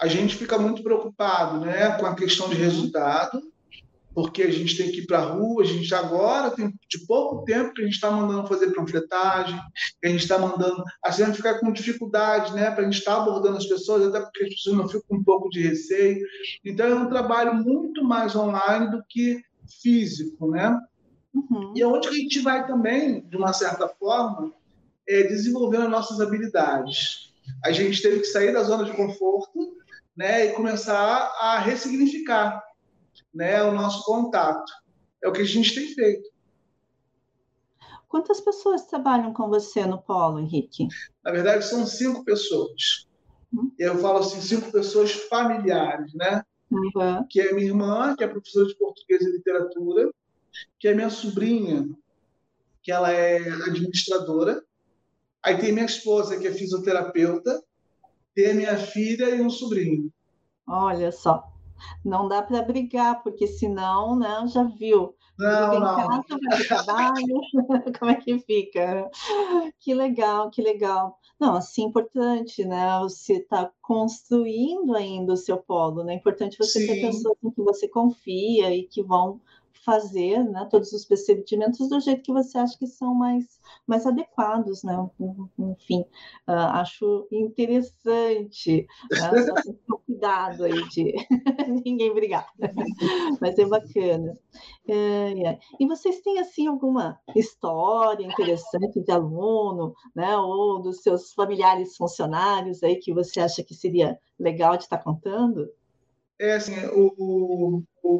A 0.00 0.06
gente 0.06 0.36
fica 0.36 0.56
muito 0.56 0.80
preocupado, 0.80 1.58
né? 1.58 1.98
Com 1.98 2.06
a 2.06 2.14
questão 2.14 2.48
de 2.48 2.54
resultado, 2.54 3.42
porque 4.16 4.44
a 4.44 4.50
gente 4.50 4.78
tem 4.78 4.90
que 4.90 5.00
ir 5.00 5.06
para 5.06 5.18
a 5.18 5.26
rua, 5.26 5.62
a 5.62 5.66
gente 5.66 5.94
agora 5.94 6.50
tem 6.50 6.72
de 6.88 7.06
pouco 7.06 7.44
tempo 7.44 7.74
que 7.74 7.82
a 7.82 7.84
gente 7.84 7.96
está 7.96 8.10
mandando 8.10 8.48
fazer 8.48 8.72
panfletagem, 8.72 9.60
que 10.00 10.08
a 10.08 10.10
gente 10.10 10.22
está 10.22 10.38
mandando, 10.38 10.82
a 11.04 11.10
gente 11.10 11.36
fica 11.36 11.60
com 11.60 11.70
dificuldade, 11.70 12.54
né, 12.54 12.70
para 12.70 12.80
a 12.80 12.84
gente 12.84 12.98
estar 12.98 13.14
tá 13.14 13.20
abordando 13.20 13.58
as 13.58 13.66
pessoas, 13.66 14.06
até 14.06 14.18
porque 14.20 14.44
as 14.44 14.54
pessoas 14.54 14.76
não 14.78 14.88
ficam 14.88 15.02
com 15.06 15.16
um 15.16 15.22
pouco 15.22 15.50
de 15.50 15.60
receio. 15.60 16.26
Então 16.64 16.86
é 16.86 16.94
um 16.94 17.10
trabalho 17.10 17.56
muito 17.56 18.02
mais 18.02 18.34
online 18.34 18.90
do 18.90 19.04
que 19.06 19.38
físico, 19.82 20.50
né? 20.50 20.74
Uhum. 21.34 21.74
E 21.76 21.82
é 21.82 21.86
onde 21.86 22.08
a 22.08 22.12
gente 22.12 22.40
vai 22.40 22.66
também, 22.66 23.20
de 23.20 23.36
uma 23.36 23.52
certa 23.52 23.86
forma, 23.86 24.50
é, 25.06 25.24
desenvolvendo 25.24 25.90
nossas 25.90 26.22
habilidades. 26.22 27.34
A 27.62 27.70
gente 27.70 28.00
teve 28.00 28.20
que 28.20 28.26
sair 28.28 28.54
da 28.54 28.62
zona 28.62 28.84
de 28.86 28.96
conforto, 28.96 29.76
né, 30.16 30.46
e 30.46 30.52
começar 30.54 31.30
a 31.38 31.58
ressignificar 31.58 32.64
né, 33.36 33.62
o 33.62 33.72
nosso 33.72 34.04
contato. 34.04 34.72
É 35.22 35.28
o 35.28 35.32
que 35.32 35.42
a 35.42 35.44
gente 35.44 35.74
tem 35.74 35.94
feito. 35.94 36.28
Quantas 38.08 38.40
pessoas 38.40 38.86
trabalham 38.86 39.32
com 39.32 39.48
você 39.48 39.84
no 39.84 40.00
Polo, 40.00 40.38
Henrique? 40.38 40.88
Na 41.22 41.30
verdade, 41.30 41.64
são 41.64 41.86
cinco 41.86 42.24
pessoas. 42.24 43.06
Uhum. 43.52 43.70
Eu 43.78 43.98
falo 43.98 44.20
assim, 44.20 44.40
cinco 44.40 44.72
pessoas 44.72 45.12
familiares, 45.12 46.14
né? 46.14 46.42
Uhum. 46.70 47.26
Que 47.28 47.40
é 47.40 47.52
minha 47.52 47.66
irmã, 47.66 48.16
que 48.16 48.24
é 48.24 48.28
professora 48.28 48.66
de 48.66 48.74
português 48.76 49.22
e 49.22 49.32
literatura, 49.32 50.10
que 50.78 50.88
é 50.88 50.94
minha 50.94 51.10
sobrinha, 51.10 51.88
que 52.82 52.90
ela 52.90 53.12
é 53.12 53.36
administradora. 53.36 54.64
Aí 55.42 55.58
tem 55.58 55.72
minha 55.72 55.84
esposa, 55.84 56.38
que 56.38 56.46
é 56.46 56.52
fisioterapeuta, 56.52 57.62
tem 58.34 58.50
a 58.50 58.54
minha 58.54 58.78
filha 58.78 59.30
e 59.34 59.42
um 59.42 59.50
sobrinho. 59.50 60.10
Olha 60.66 61.12
só. 61.12 61.55
Não 62.04 62.28
dá 62.28 62.42
para 62.42 62.62
brigar, 62.62 63.22
porque 63.22 63.46
senão, 63.46 64.18
né, 64.18 64.46
já 64.46 64.64
viu. 64.64 65.14
Não, 65.38 65.80
não. 65.80 65.96
Casa, 65.96 66.84
como 67.98 68.10
é 68.10 68.14
que 68.14 68.38
fica? 68.38 69.10
Que 69.80 69.92
legal, 69.92 70.50
que 70.50 70.62
legal. 70.62 71.18
Não, 71.38 71.56
assim, 71.56 71.84
importante, 71.84 72.64
né? 72.64 72.98
Você 73.02 73.34
está 73.34 73.70
construindo 73.82 74.96
ainda 74.96 75.34
o 75.34 75.36
seu 75.36 75.58
polo, 75.58 76.02
né? 76.02 76.14
É 76.14 76.16
importante 76.16 76.56
você 76.56 76.80
Sim. 76.80 76.86
ter 76.86 77.00
pessoas 77.02 77.36
em 77.44 77.50
que 77.50 77.62
você 77.62 77.86
confia 77.86 78.74
e 78.74 78.84
que 78.84 79.02
vão 79.02 79.40
fazer 79.86 80.42
né, 80.42 80.66
todos 80.68 80.92
os 80.92 81.04
procedimentos 81.04 81.88
do 81.88 82.00
jeito 82.00 82.24
que 82.24 82.32
você 82.32 82.58
acha 82.58 82.76
que 82.76 82.88
são 82.88 83.14
mais, 83.14 83.60
mais 83.86 84.04
adequados, 84.04 84.82
né? 84.82 84.96
Enfim, 85.56 86.00
uh, 86.48 86.74
acho 86.74 87.28
interessante. 87.30 88.84
Né? 89.08 89.42
Só 89.44 89.54
tem 89.54 89.78
cuidado 90.04 90.64
aí 90.64 90.88
de 90.88 91.14
ninguém 91.84 92.12
brigar. 92.12 92.48
Mas 93.40 93.56
é 93.56 93.64
bacana. 93.64 94.34
É, 94.88 95.46
é. 95.46 95.58
E 95.78 95.86
vocês 95.86 96.20
têm, 96.20 96.40
assim, 96.40 96.66
alguma 96.66 97.20
história 97.36 98.26
interessante 98.26 99.00
de 99.00 99.12
aluno, 99.12 99.94
né? 100.16 100.36
Ou 100.36 100.82
dos 100.82 101.00
seus 101.00 101.32
familiares 101.32 101.96
funcionários 101.96 102.82
aí 102.82 102.96
que 102.96 103.14
você 103.14 103.38
acha 103.38 103.62
que 103.62 103.74
seria 103.74 104.18
legal 104.36 104.76
de 104.76 104.82
estar 104.82 104.98
contando? 104.98 105.70
é 106.38 106.54
assim, 106.54 106.74
o, 106.88 107.14
o, 107.16 107.82
o 108.02 108.15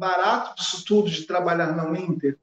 barato 0.00 0.56
disso 0.56 0.82
tudo 0.86 1.10
de 1.10 1.26
trabalhar 1.26 1.76
na 1.76 1.86
Uninter 1.86 2.38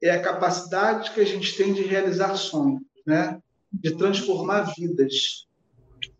é 0.00 0.10
a 0.10 0.22
capacidade 0.22 1.10
que 1.10 1.20
a 1.20 1.24
gente 1.24 1.56
tem 1.56 1.74
de 1.74 1.82
realizar 1.82 2.36
sonhos, 2.36 2.80
né? 3.04 3.42
de 3.72 3.96
transformar 3.96 4.72
vidas. 4.76 5.46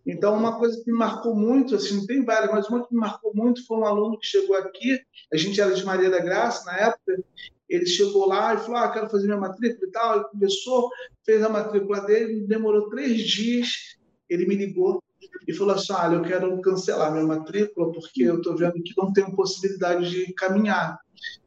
Então, 0.05 0.37
uma 0.37 0.59
coisa 0.59 0.83
que 0.83 0.91
me 0.91 0.99
marcou 0.99 1.35
muito, 1.35 1.77
assim, 1.77 2.05
tem 2.05 2.25
várias, 2.25 2.51
mas 2.51 2.69
uma 2.69 2.87
que 2.87 2.93
me 2.93 3.01
marcou 3.01 3.33
muito 3.35 3.65
foi 3.65 3.79
um 3.79 3.85
aluno 3.85 4.19
que 4.19 4.27
chegou 4.27 4.57
aqui, 4.57 5.01
a 5.33 5.37
gente 5.37 5.61
era 5.61 5.73
de 5.73 5.85
Maria 5.85 6.11
da 6.11 6.19
Graça 6.19 6.65
na 6.65 6.77
época, 6.79 7.23
ele 7.69 7.87
chegou 7.87 8.27
lá 8.27 8.55
e 8.55 8.59
falou, 8.59 8.77
ah, 8.77 8.91
quero 8.91 9.09
fazer 9.09 9.27
minha 9.27 9.39
matrícula 9.39 9.89
e 9.89 9.93
tal, 9.93 10.17
ele 10.17 10.25
começou, 10.25 10.91
fez 11.25 11.43
a 11.43 11.49
matrícula 11.49 12.01
dele, 12.01 12.47
demorou 12.47 12.91
três 12.91 13.23
dias, 13.23 13.97
ele 14.29 14.47
me 14.47 14.57
ligou, 14.57 15.03
e 15.47 15.53
falou 15.53 15.75
assim: 15.75 15.93
olha, 15.93 16.15
eu 16.15 16.23
quero 16.23 16.61
cancelar 16.61 17.13
minha 17.13 17.25
matrícula 17.25 17.93
porque 17.93 18.23
eu 18.23 18.37
estou 18.37 18.57
vendo 18.57 18.83
que 18.83 18.95
não 18.97 19.13
tenho 19.13 19.35
possibilidade 19.35 20.09
de 20.09 20.33
caminhar 20.35 20.99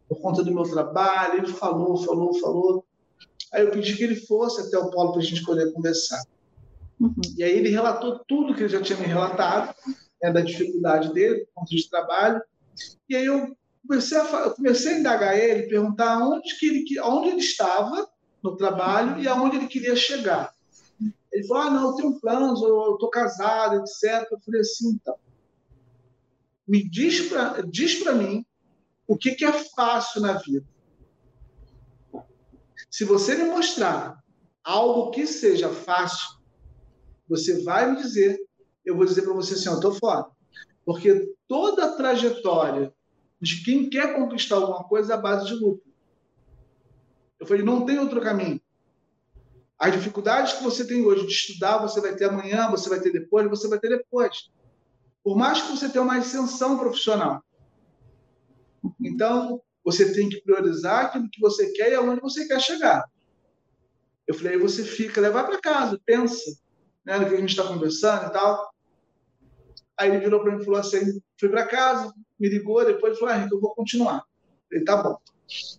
por 0.07 0.19
conta 0.21 0.43
do 0.43 0.53
meu 0.53 0.63
trabalho. 0.63 1.37
Ele 1.37 1.47
falou, 1.47 1.97
falou, 1.97 2.33
falou. 2.39 2.85
Aí 3.53 3.63
eu 3.63 3.71
pedi 3.71 3.95
que 3.95 4.03
ele 4.03 4.15
fosse 4.15 4.61
até 4.61 4.77
o 4.77 4.89
polo 4.89 5.13
para 5.13 5.21
a 5.21 5.25
gente 5.25 5.43
poder 5.43 5.71
conversar. 5.71 6.21
Uhum. 6.99 7.13
E 7.37 7.43
aí 7.43 7.51
ele 7.51 7.69
relatou 7.69 8.19
tudo 8.27 8.53
que 8.55 8.61
ele 8.61 8.69
já 8.69 8.81
tinha 8.81 8.97
me 8.97 9.05
relatado, 9.05 9.75
né, 10.21 10.31
da 10.31 10.41
dificuldade 10.41 11.13
dele, 11.13 11.45
por 11.45 11.61
conta 11.61 11.75
de 11.75 11.89
trabalho. 11.89 12.41
E 13.09 13.15
aí 13.15 13.25
eu 13.25 13.55
comecei 13.87 14.17
a, 14.17 14.23
eu 14.23 14.51
comecei 14.51 14.95
a 14.95 14.99
indagar 14.99 15.37
ele, 15.37 15.67
perguntar 15.67 16.17
onde, 16.19 16.57
que 16.57 16.65
ele, 16.67 16.99
onde 17.01 17.29
ele 17.29 17.39
estava 17.39 18.07
no 18.41 18.55
trabalho 18.55 19.19
e 19.21 19.27
aonde 19.27 19.57
ele 19.57 19.67
queria 19.67 19.95
chegar. 19.95 20.52
Ele 21.33 21.47
falou: 21.47 21.63
ah, 21.63 21.69
não, 21.71 21.89
eu 21.89 21.95
tenho 21.95 22.19
planos, 22.19 22.61
eu 22.61 22.93
estou 22.93 23.09
casado, 23.09 23.77
etc. 23.77 24.31
Eu 24.31 24.39
falei 24.39 24.61
assim: 24.61 24.89
então, 24.91 25.15
me 26.67 26.87
diz 26.87 27.27
para 27.27 27.61
diz 27.61 28.03
mim 28.15 28.45
o 29.07 29.17
que, 29.17 29.33
que 29.33 29.43
é 29.43 29.51
fácil 29.51 30.21
na 30.21 30.33
vida. 30.33 30.65
Se 32.89 33.03
você 33.03 33.35
me 33.35 33.45
mostrar 33.45 34.23
algo 34.63 35.09
que 35.09 35.25
seja 35.25 35.69
fácil, 35.69 36.39
você 37.27 37.63
vai 37.63 37.91
me 37.91 37.97
dizer, 37.97 38.39
eu 38.85 38.95
vou 38.95 39.05
dizer 39.05 39.23
para 39.23 39.33
você 39.33 39.55
assim: 39.55 39.69
eu 39.69 39.75
estou 39.75 39.95
fora. 39.95 40.27
Porque 40.85 41.33
toda 41.47 41.85
a 41.85 41.95
trajetória 41.95 42.93
de 43.41 43.63
quem 43.63 43.89
quer 43.89 44.15
conquistar 44.15 44.57
alguma 44.57 44.83
coisa 44.83 45.13
é 45.13 45.15
a 45.15 45.21
base 45.21 45.47
de 45.47 45.55
luta. 45.55 45.83
Eu 47.39 47.47
falei: 47.47 47.63
não 47.63 47.85
tem 47.85 47.97
outro 47.97 48.21
caminho. 48.21 48.61
As 49.77 49.91
dificuldades 49.91 50.53
que 50.53 50.63
você 50.63 50.85
tem 50.85 51.05
hoje 51.05 51.25
de 51.25 51.33
estudar, 51.33 51.77
você 51.79 51.99
vai 51.99 52.15
ter 52.15 52.25
amanhã, 52.25 52.69
você 52.69 52.89
vai 52.89 52.99
ter 52.99 53.11
depois, 53.11 53.49
você 53.49 53.67
vai 53.67 53.79
ter 53.79 53.89
depois. 53.89 54.49
Por 55.23 55.35
mais 55.35 55.61
que 55.61 55.71
você 55.71 55.89
tenha 55.89 56.03
uma 56.03 56.17
ascensão 56.17 56.77
profissional. 56.77 57.43
Então, 59.01 59.61
você 59.83 60.13
tem 60.13 60.29
que 60.29 60.41
priorizar 60.41 61.05
aquilo 61.05 61.29
que 61.29 61.39
você 61.39 61.71
quer 61.71 61.91
e 61.91 61.95
aonde 61.95 62.21
você 62.21 62.47
quer 62.47 62.59
chegar. 62.61 63.03
Eu 64.27 64.33
falei, 64.33 64.53
aí 64.53 64.59
você 64.59 64.83
fica, 64.83 65.19
leva 65.19 65.43
para 65.43 65.59
casa, 65.59 65.99
pensa 66.05 66.57
né, 67.05 67.17
no 67.17 67.27
que 67.27 67.35
a 67.35 67.39
gente 67.39 67.49
está 67.49 67.63
conversando 67.63 68.27
e 68.27 68.31
tal. 68.31 68.73
Aí 69.97 70.09
ele 70.09 70.19
virou 70.19 70.41
para 70.41 70.55
mim 70.55 70.61
e 70.61 70.65
falou 70.65 70.79
assim: 70.79 71.21
fui 71.39 71.49
para 71.49 71.67
casa, 71.67 72.13
me 72.39 72.49
ligou, 72.49 72.83
depois 72.85 73.19
falou: 73.19 73.33
ah, 73.33 73.47
eu 73.49 73.59
vou 73.59 73.75
continuar. 73.75 74.23
Falei, 74.69 74.83
tá 74.83 74.97
bom. 74.97 75.17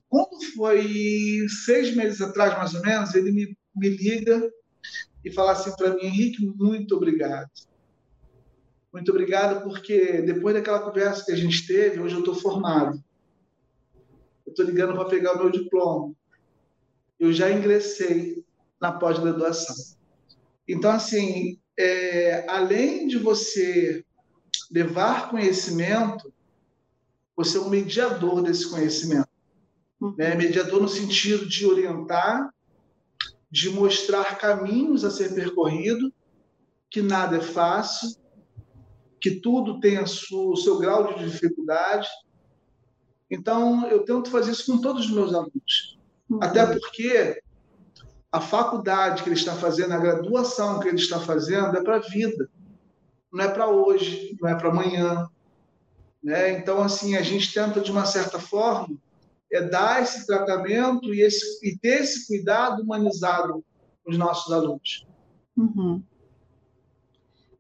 Quando 0.08 0.44
foi 0.54 1.46
seis 1.64 1.94
meses 1.96 2.20
atrás, 2.20 2.56
mais 2.56 2.74
ou 2.74 2.82
menos, 2.82 3.14
ele 3.14 3.32
me 3.32 3.56
me 3.74 3.88
liga 3.88 4.50
e 5.24 5.30
fala 5.30 5.52
assim 5.52 5.74
para 5.76 5.94
mim, 5.94 6.04
Henrique, 6.04 6.44
muito 6.44 6.96
obrigado. 6.96 7.50
Muito 8.92 9.10
obrigado 9.10 9.64
porque 9.64 10.22
depois 10.22 10.54
daquela 10.54 10.80
conversa 10.80 11.24
que 11.24 11.32
a 11.32 11.36
gente 11.36 11.66
teve, 11.66 11.98
hoje 11.98 12.14
eu 12.14 12.20
estou 12.20 12.34
formado. 12.34 13.02
Eu 14.46 14.50
estou 14.50 14.64
ligando 14.64 14.94
para 14.94 15.06
pegar 15.06 15.32
o 15.32 15.38
meu 15.38 15.50
diploma. 15.50 16.14
Eu 17.18 17.32
já 17.32 17.50
ingressei 17.50 18.44
na 18.80 18.92
pós-graduação. 18.92 19.96
Então, 20.68 20.90
assim, 20.90 21.58
é, 21.76 22.48
além 22.48 23.08
de 23.08 23.18
você 23.18 24.04
levar 24.70 25.30
conhecimento, 25.30 26.32
você 27.36 27.58
é 27.58 27.60
um 27.60 27.68
mediador 27.68 28.42
desse 28.42 28.68
conhecimento. 28.68 29.28
Uhum. 30.00 30.14
Né? 30.16 30.34
Mediador 30.34 30.80
no 30.80 30.88
sentido 30.88 31.48
de 31.48 31.66
orientar 31.66 32.52
de 33.54 33.70
mostrar 33.70 34.36
caminhos 34.36 35.04
a 35.04 35.12
ser 35.12 35.32
percorrido, 35.32 36.12
que 36.90 37.00
nada 37.00 37.36
é 37.36 37.40
fácil, 37.40 38.16
que 39.20 39.36
tudo 39.36 39.78
tem 39.78 39.96
o 40.00 40.56
seu 40.56 40.76
grau 40.80 41.14
de 41.14 41.30
dificuldade. 41.30 42.08
Então, 43.30 43.86
eu 43.86 44.04
tento 44.04 44.28
fazer 44.28 44.50
isso 44.50 44.66
com 44.66 44.80
todos 44.80 45.04
os 45.04 45.12
meus 45.12 45.32
alunos. 45.32 46.00
Uhum. 46.28 46.40
Até 46.42 46.66
porque 46.66 47.40
a 48.32 48.40
faculdade 48.40 49.22
que 49.22 49.28
ele 49.28 49.36
está 49.36 49.54
fazendo, 49.54 49.92
a 49.92 49.98
graduação 49.98 50.80
que 50.80 50.88
ele 50.88 50.96
está 50.96 51.20
fazendo 51.20 51.76
é 51.76 51.82
para 51.84 51.98
a 51.98 52.00
vida. 52.00 52.50
Não 53.32 53.44
é 53.44 53.48
para 53.48 53.68
hoje, 53.68 54.36
não 54.40 54.48
é 54.48 54.56
para 54.56 54.68
amanhã. 54.68 55.28
Né? 56.20 56.58
Então, 56.58 56.82
assim, 56.82 57.14
a 57.16 57.22
gente 57.22 57.54
tenta, 57.54 57.80
de 57.80 57.92
uma 57.92 58.04
certa 58.04 58.40
forma, 58.40 58.96
é 59.52 59.62
dar 59.62 60.02
esse 60.02 60.26
tratamento 60.26 61.14
e, 61.14 61.20
esse, 61.20 61.66
e 61.66 61.78
ter 61.78 62.02
esse 62.02 62.26
cuidado 62.26 62.82
humanizado 62.82 63.64
com 64.04 64.10
os 64.10 64.18
nossos 64.18 64.52
alunos. 64.52 65.06
Uhum. 65.56 66.02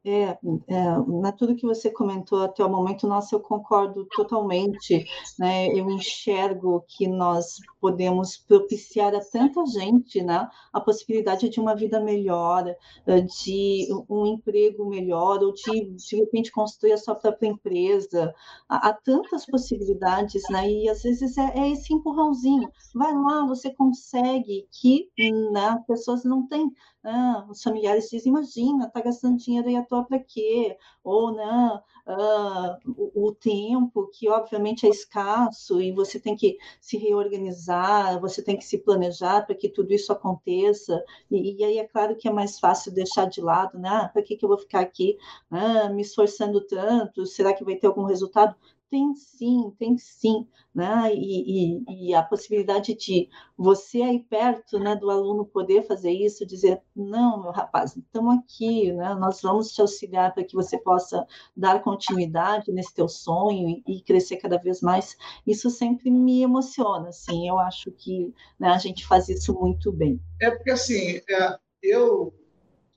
É, 0.06 0.36
é, 0.68 0.98
na 1.22 1.32
tudo 1.32 1.56
que 1.56 1.66
você 1.66 1.90
comentou 1.90 2.42
até 2.42 2.62
o 2.62 2.68
momento, 2.68 3.06
nossa, 3.06 3.34
eu 3.34 3.40
concordo 3.40 4.06
totalmente, 4.14 5.06
né? 5.38 5.68
Eu 5.68 5.90
enxergo 5.90 6.84
que 6.86 7.08
nós 7.08 7.56
podemos 7.84 8.38
propiciar 8.38 9.14
a 9.14 9.20
tanta 9.20 9.62
gente, 9.66 10.22
né? 10.22 10.48
A 10.72 10.80
possibilidade 10.80 11.50
de 11.50 11.60
uma 11.60 11.76
vida 11.76 12.00
melhor, 12.00 12.66
eh, 13.06 13.20
de 13.20 13.88
um 14.08 14.24
emprego 14.24 14.88
melhor, 14.88 15.42
ou 15.42 15.52
de, 15.52 15.90
de 15.90 16.16
repente, 16.16 16.50
construir 16.50 16.92
a 16.92 16.96
sua 16.96 17.14
própria 17.14 17.48
empresa. 17.48 18.34
Há, 18.66 18.90
tantas 18.94 19.44
possibilidades, 19.44 20.42
né? 20.48 20.66
E 20.66 20.88
às 20.88 21.02
vezes 21.02 21.36
é, 21.36 21.52
é, 21.58 21.72
esse 21.72 21.92
empurrãozinho. 21.92 22.70
Vai 22.94 23.12
lá, 23.12 23.46
você 23.46 23.70
consegue, 23.70 24.66
que 24.72 25.10
né, 25.52 25.78
pessoas 25.86 26.24
não 26.24 26.46
têm. 26.48 26.72
Ah, 27.04 27.46
os 27.50 27.62
familiares 27.62 28.08
dizem, 28.08 28.30
imagina, 28.32 28.88
tá 28.88 29.02
gastando 29.02 29.36
dinheiro 29.36 29.68
aí 29.68 29.76
à 29.76 29.84
toa 29.84 30.04
para 30.04 30.18
quê? 30.18 30.74
Ou, 31.02 31.34
não, 31.36 31.82
ah, 32.06 32.78
o, 32.86 33.28
o, 33.28 33.34
tempo, 33.34 34.08
que 34.08 34.28
obviamente 34.28 34.86
é 34.86 34.90
escasso, 34.90 35.80
e 35.80 35.90
você 35.92 36.20
tem 36.20 36.36
que 36.36 36.58
se 36.80 36.96
reorganizar, 36.98 38.20
você 38.20 38.42
tem 38.42 38.56
que 38.56 38.64
se 38.64 38.78
planejar 38.78 39.46
para 39.46 39.54
que 39.54 39.68
tudo 39.68 39.92
isso 39.92 40.12
aconteça, 40.12 41.02
e, 41.30 41.56
e, 41.58 41.64
aí 41.64 41.78
é 41.78 41.86
claro 41.86 42.16
que 42.16 42.28
é 42.28 42.32
mais 42.32 42.58
fácil 42.58 42.92
deixar 42.92 43.26
de 43.26 43.40
lado, 43.40 43.78
né? 43.78 43.88
Ah, 43.88 44.08
para 44.08 44.22
que, 44.22 44.36
que 44.36 44.44
eu 44.44 44.48
vou 44.48 44.58
ficar 44.58 44.80
aqui 44.80 45.16
ah, 45.50 45.88
me 45.88 46.02
esforçando 46.02 46.60
tanto? 46.60 47.26
Será 47.26 47.52
que 47.54 47.64
vai 47.64 47.76
ter 47.76 47.86
algum 47.86 48.04
resultado? 48.04 48.54
Tem 48.94 49.12
sim, 49.16 49.74
tem 49.76 49.98
sim, 49.98 50.46
né? 50.72 51.12
E, 51.12 51.80
e, 51.82 52.10
e, 52.10 52.14
a 52.14 52.22
possibilidade 52.22 52.94
de 52.94 53.28
você 53.58 54.00
aí 54.02 54.20
perto, 54.20 54.78
né, 54.78 54.94
do 54.94 55.10
aluno 55.10 55.44
poder 55.44 55.82
fazer 55.82 56.12
isso, 56.12 56.46
dizer 56.46 56.80
não, 56.94 57.42
meu 57.42 57.50
rapaz, 57.50 57.96
estamos 57.96 58.38
aqui, 58.38 58.92
né? 58.92 59.12
Nós 59.16 59.42
vamos 59.42 59.72
te 59.72 59.80
auxiliar 59.80 60.32
para 60.32 60.44
que 60.44 60.54
você 60.54 60.78
possa 60.78 61.26
dar 61.56 61.82
continuidade 61.82 62.70
nesse 62.70 62.94
teu 62.94 63.08
sonho 63.08 63.68
e, 63.68 63.96
e 63.96 64.00
crescer 64.00 64.36
cada 64.36 64.58
vez 64.58 64.80
mais. 64.80 65.16
Isso 65.44 65.70
sempre 65.70 66.08
me 66.08 66.42
emociona, 66.42 67.08
assim. 67.08 67.48
Eu 67.48 67.58
acho 67.58 67.90
que 67.90 68.32
né, 68.60 68.68
a 68.68 68.78
gente 68.78 69.04
faz 69.04 69.28
isso 69.28 69.52
muito 69.54 69.90
bem. 69.90 70.20
É 70.40 70.52
porque 70.52 70.70
assim, 70.70 71.20
é, 71.28 71.58
eu 71.82 72.32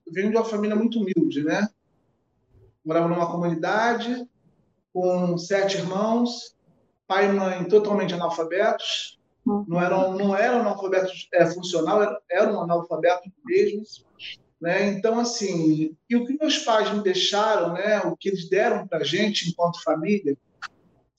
venho 0.07 0.29
de 0.29 0.38
uma 0.38 0.45
família 0.45 0.75
muito 0.75 0.99
humilde, 0.99 1.43
né? 1.43 1.67
Morava 2.86 3.07
numa 3.07 3.31
comunidade 3.31 4.29
com 4.97 5.38
sete 5.38 5.77
irmãos, 5.77 6.55
pai 7.05 7.29
e 7.29 7.31
mãe 7.31 7.63
totalmente 7.65 8.15
analfabetos, 8.15 9.19
uhum. 9.45 9.63
não 9.67 9.79
eram, 9.79 10.17
não 10.17 10.36
eram 10.36 10.62
analfabetos 10.62 11.27
é, 11.36 11.45
funcional, 11.45 12.01
eram, 12.01 12.17
eram 12.31 12.62
analfabetos 12.63 13.31
mesmo. 13.45 13.83
Né? 14.60 14.88
Então, 14.89 15.19
assim, 15.19 15.95
e 16.10 16.15
o 16.15 16.25
que 16.25 16.36
meus 16.39 16.57
pais 16.57 16.91
me 16.91 17.03
deixaram, 17.03 17.73
né, 17.73 17.99
o 17.99 18.17
que 18.17 18.29
eles 18.29 18.49
deram 18.49 18.88
para 18.88 18.97
a 18.97 19.03
gente 19.03 19.47
enquanto 19.47 19.83
família, 19.83 20.36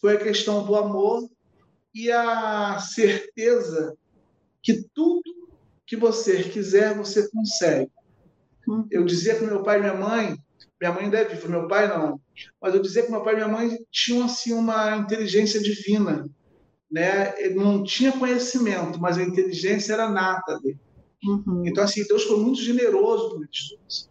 foi 0.00 0.16
a 0.16 0.20
questão 0.24 0.66
do 0.66 0.74
amor 0.74 1.30
e 1.94 2.10
a 2.10 2.80
certeza 2.80 3.96
que 4.60 4.84
tudo 4.92 5.22
que 5.86 5.96
você 5.96 6.42
quiser, 6.42 6.96
você 6.96 7.30
consegue. 7.30 7.92
Uhum. 8.66 8.88
Eu 8.90 9.04
dizia 9.04 9.36
para 9.36 9.46
meu 9.46 9.62
pai 9.62 9.78
e 9.78 9.82
minha 9.82 9.94
mãe 9.94 10.36
minha 10.80 10.92
mãe 10.92 11.04
ainda 11.04 11.18
é 11.18 11.24
viva, 11.24 11.48
meu 11.48 11.66
pai 11.66 11.88
não. 11.88 12.20
Mas 12.60 12.74
eu 12.74 12.82
dizia 12.82 13.02
que 13.02 13.10
meu 13.10 13.22
pai 13.22 13.34
e 13.34 13.36
minha 13.36 13.48
mãe 13.48 13.78
tinham 13.90 14.24
assim 14.24 14.52
uma 14.52 14.96
inteligência 14.96 15.60
divina, 15.60 16.28
né? 16.90 17.34
Ele 17.40 17.54
não 17.54 17.82
tinha 17.82 18.12
conhecimento, 18.12 19.00
mas 19.00 19.18
a 19.18 19.22
inteligência 19.22 19.92
era 19.92 20.10
nata 20.10 20.58
dele. 20.60 20.78
Uhum. 21.24 21.64
Então 21.66 21.82
assim, 21.82 22.06
Deus 22.06 22.24
foi 22.24 22.38
muito 22.38 22.60
generoso 22.60 23.30
com 23.30 23.42
eles 23.42 24.08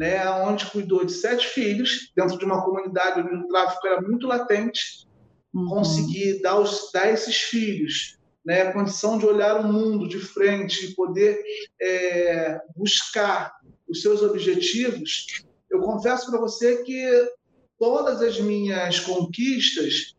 né? 0.00 0.30
Onde 0.30 0.64
cuidou 0.64 1.04
de 1.04 1.12
sete 1.12 1.46
filhos 1.48 2.10
dentro 2.16 2.38
de 2.38 2.44
uma 2.46 2.64
comunidade 2.64 3.20
onde 3.20 3.44
o 3.44 3.48
tráfico 3.48 3.86
era 3.86 4.00
muito 4.00 4.26
latente, 4.26 5.06
uhum. 5.52 5.66
conseguir 5.66 6.40
dar, 6.40 6.58
os, 6.58 6.90
dar 6.90 7.12
esses 7.12 7.36
filhos 7.36 8.18
né, 8.42 8.62
a 8.62 8.72
condição 8.72 9.18
de 9.18 9.26
olhar 9.26 9.60
o 9.60 9.70
mundo 9.70 10.08
de 10.08 10.18
frente 10.18 10.86
e 10.86 10.94
poder 10.94 11.42
é, 11.80 12.58
buscar 12.74 13.52
os 13.86 14.00
seus 14.00 14.22
objetivos, 14.22 15.44
eu 15.70 15.80
confesso 15.80 16.30
para 16.30 16.40
você 16.40 16.82
que 16.82 17.32
todas 17.78 18.20
as 18.20 18.40
minhas 18.40 19.00
conquistas 19.00 20.14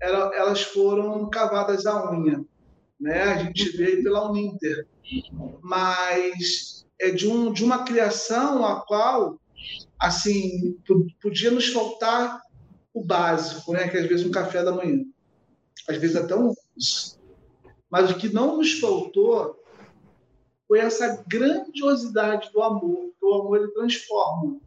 elas 0.00 0.62
foram 0.62 1.28
cavadas 1.30 1.86
à 1.86 2.10
unha. 2.10 2.44
Né? 3.00 3.22
A 3.22 3.38
gente 3.38 3.76
veio 3.76 4.02
pela 4.02 4.28
Uninter. 4.28 4.86
Mas 5.62 6.86
é 7.00 7.10
de, 7.10 7.28
um, 7.28 7.52
de 7.52 7.64
uma 7.64 7.84
criação 7.84 8.64
a 8.64 8.84
qual 8.84 9.38
assim 9.98 10.76
podia 11.22 11.50
nos 11.50 11.68
faltar 11.68 12.40
o 12.92 13.04
básico, 13.04 13.72
né? 13.72 13.88
que 13.88 13.96
às 13.96 14.06
vezes 14.06 14.26
um 14.26 14.30
café 14.30 14.62
da 14.62 14.72
manhã, 14.72 15.04
às 15.88 15.96
vezes 15.96 16.16
até 16.16 16.34
um 16.36 16.54
Mas 17.90 18.10
o 18.10 18.16
que 18.16 18.28
não 18.28 18.58
nos 18.58 18.78
faltou 18.78 19.58
foi 20.66 20.80
essa 20.80 21.22
grandiosidade 21.26 22.50
do 22.52 22.62
amor, 22.62 23.10
que 23.18 23.24
o 23.24 23.34
amor 23.34 23.58
ele 23.58 23.72
transforma. 23.72 24.58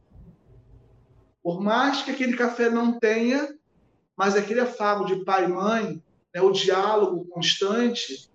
Por 1.48 1.62
mais 1.62 2.02
que 2.02 2.12
aquele 2.12 2.36
café 2.36 2.70
não 2.70 3.00
tenha, 3.00 3.58
mas 4.18 4.36
aquele 4.36 4.60
afago 4.60 5.06
de 5.06 5.24
pai 5.24 5.46
e 5.46 5.48
mãe, 5.48 6.04
né, 6.36 6.42
o 6.42 6.52
diálogo 6.52 7.24
constante, 7.30 8.30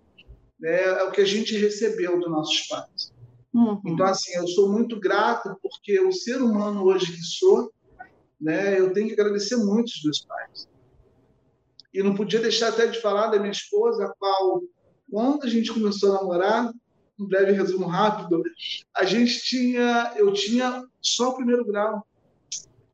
né, 0.59 0.81
é 0.81 1.03
o 1.03 1.11
que 1.11 1.21
a 1.21 1.25
gente 1.25 1.55
recebeu 1.55 2.19
dos 2.19 2.27
nossos 2.27 2.61
pais. 2.61 3.13
Uhum. 3.53 3.79
Então, 3.85 4.07
assim, 4.07 4.33
eu 4.33 4.47
sou 4.47 4.67
muito 4.67 4.99
grato 4.99 5.55
porque 5.61 5.99
o 5.99 6.11
ser 6.11 6.41
humano 6.41 6.85
hoje 6.85 7.11
que 7.11 7.21
sou, 7.21 7.71
né, 8.41 8.79
eu 8.79 8.91
tenho 8.91 9.05
que 9.05 9.13
agradecer 9.13 9.57
muito 9.57 9.89
os 9.89 10.03
meus 10.03 10.25
pais. 10.25 10.67
E 11.93 12.01
não 12.01 12.15
podia 12.15 12.39
deixar 12.39 12.69
até 12.69 12.87
de 12.87 12.99
falar 12.99 13.27
da 13.27 13.37
minha 13.37 13.51
esposa, 13.51 14.05
a 14.05 14.09
qual, 14.15 14.63
quando 15.07 15.43
a 15.43 15.49
gente 15.49 15.71
começou 15.71 16.09
a 16.09 16.15
namorar, 16.15 16.73
um 17.19 17.27
breve 17.27 17.51
resumo 17.51 17.85
rápido, 17.85 18.41
a 18.97 19.05
gente 19.05 19.39
tinha, 19.43 20.13
eu 20.15 20.33
tinha 20.33 20.83
só 20.99 21.29
o 21.29 21.35
primeiro 21.35 21.63
grau. 21.63 22.03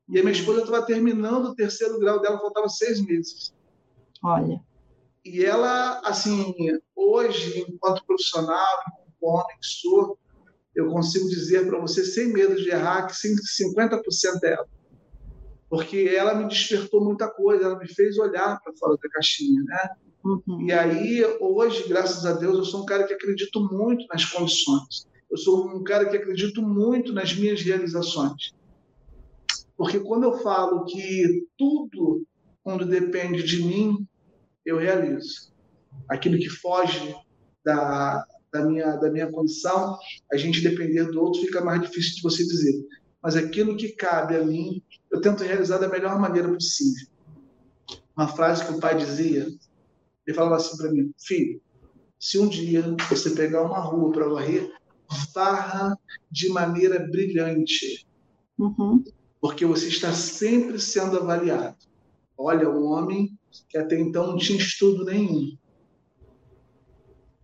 E 0.10 0.20
a 0.20 0.24
minha 0.24 0.34
esposa 0.34 0.62
estava 0.62 0.86
terminando 0.86 1.46
o 1.46 1.56
terceiro 1.56 2.00
grau 2.00 2.20
dela, 2.20 2.40
faltava 2.40 2.68
seis 2.68 3.00
meses. 3.00 3.54
Olha. 4.24 4.60
E 5.24 5.46
ela, 5.46 6.02
assim, 6.04 6.54
hoje, 6.96 7.66
enquanto 7.68 8.06
profissional, 8.06 8.66
como 9.20 9.34
homem 9.34 9.58
que 9.62 9.68
sou, 9.68 10.18
eu 10.76 10.88
consigo 10.90 11.30
dizer 11.30 11.68
para 11.68 11.80
você, 11.80 12.04
sem 12.04 12.28
medo 12.28 12.56
de 12.56 12.70
errar, 12.70 13.06
que 13.06 13.14
50% 13.14 14.40
dela. 14.42 14.68
Porque 15.70 16.12
ela 16.16 16.34
me 16.34 16.48
despertou 16.48 17.04
muita 17.04 17.30
coisa, 17.30 17.66
ela 17.66 17.78
me 17.78 17.88
fez 17.88 18.18
olhar 18.18 18.60
para 18.62 18.74
fora 18.74 18.98
da 18.98 19.10
caixinha, 19.10 19.62
né? 19.62 19.90
Uhum. 20.24 20.62
E 20.62 20.72
aí, 20.72 21.24
hoje, 21.40 21.88
graças 21.88 22.26
a 22.26 22.34
Deus, 22.34 22.58
eu 22.58 22.66
sou 22.66 22.82
um 22.82 22.86
cara 22.86 23.04
que 23.04 23.14
acredito 23.14 23.62
muito 23.72 24.06
nas 24.08 24.26
condições. 24.26 25.08
Eu 25.30 25.38
sou 25.38 25.68
um 25.68 25.84
cara 25.84 26.10
que 26.10 26.18
acredito 26.18 26.62
muito 26.62 27.14
nas 27.14 27.36
minhas 27.36 27.62
realizações. 27.62 28.54
Porque 29.80 29.98
quando 30.02 30.24
eu 30.26 30.38
falo 30.40 30.84
que 30.84 31.48
tudo, 31.58 32.28
quando 32.62 32.86
depende 32.86 33.42
de 33.42 33.64
mim, 33.64 34.06
eu 34.66 34.78
realizo. 34.78 35.54
Aquilo 36.10 36.38
que 36.38 36.50
foge 36.50 37.16
da, 37.64 38.26
da, 38.52 38.66
minha, 38.66 38.98
da 38.98 39.10
minha 39.10 39.32
condição, 39.32 39.98
a 40.34 40.36
gente 40.36 40.60
depender 40.60 41.06
do 41.06 41.22
outro 41.22 41.40
fica 41.40 41.64
mais 41.64 41.82
difícil 41.82 42.16
de 42.16 42.22
você 42.24 42.44
dizer. 42.44 42.86
Mas 43.24 43.38
aquilo 43.38 43.78
que 43.78 43.94
cabe 43.94 44.36
a 44.36 44.44
mim, 44.44 44.84
eu 45.10 45.22
tento 45.22 45.46
realizar 45.46 45.78
da 45.78 45.88
melhor 45.88 46.20
maneira 46.20 46.52
possível. 46.54 47.08
Uma 48.18 48.28
frase 48.28 48.66
que 48.66 48.74
o 48.74 48.82
pai 48.82 48.98
dizia, 48.98 49.48
ele 50.28 50.36
falava 50.36 50.58
assim 50.58 50.76
para 50.76 50.92
mim: 50.92 51.14
Filho, 51.18 51.62
se 52.20 52.38
um 52.38 52.50
dia 52.50 52.84
você 53.10 53.30
pegar 53.30 53.62
uma 53.62 53.80
rua 53.80 54.12
para 54.12 54.28
varrer, 54.28 54.70
varra 55.34 55.98
de 56.30 56.50
maneira 56.50 57.00
brilhante. 57.00 58.06
Uhum 58.58 59.02
porque 59.42 59.66
você 59.66 59.88
está 59.88 60.12
sempre 60.14 60.80
sendo 60.80 61.18
avaliado. 61.18 61.78
Olha, 62.38 62.70
um 62.70 62.86
homem 62.86 63.38
que 63.68 63.78
até 63.78 64.00
então 64.00 64.28
não 64.28 64.38
tinha 64.38 64.60
estudo 64.60 65.06
nenhum. 65.06 65.58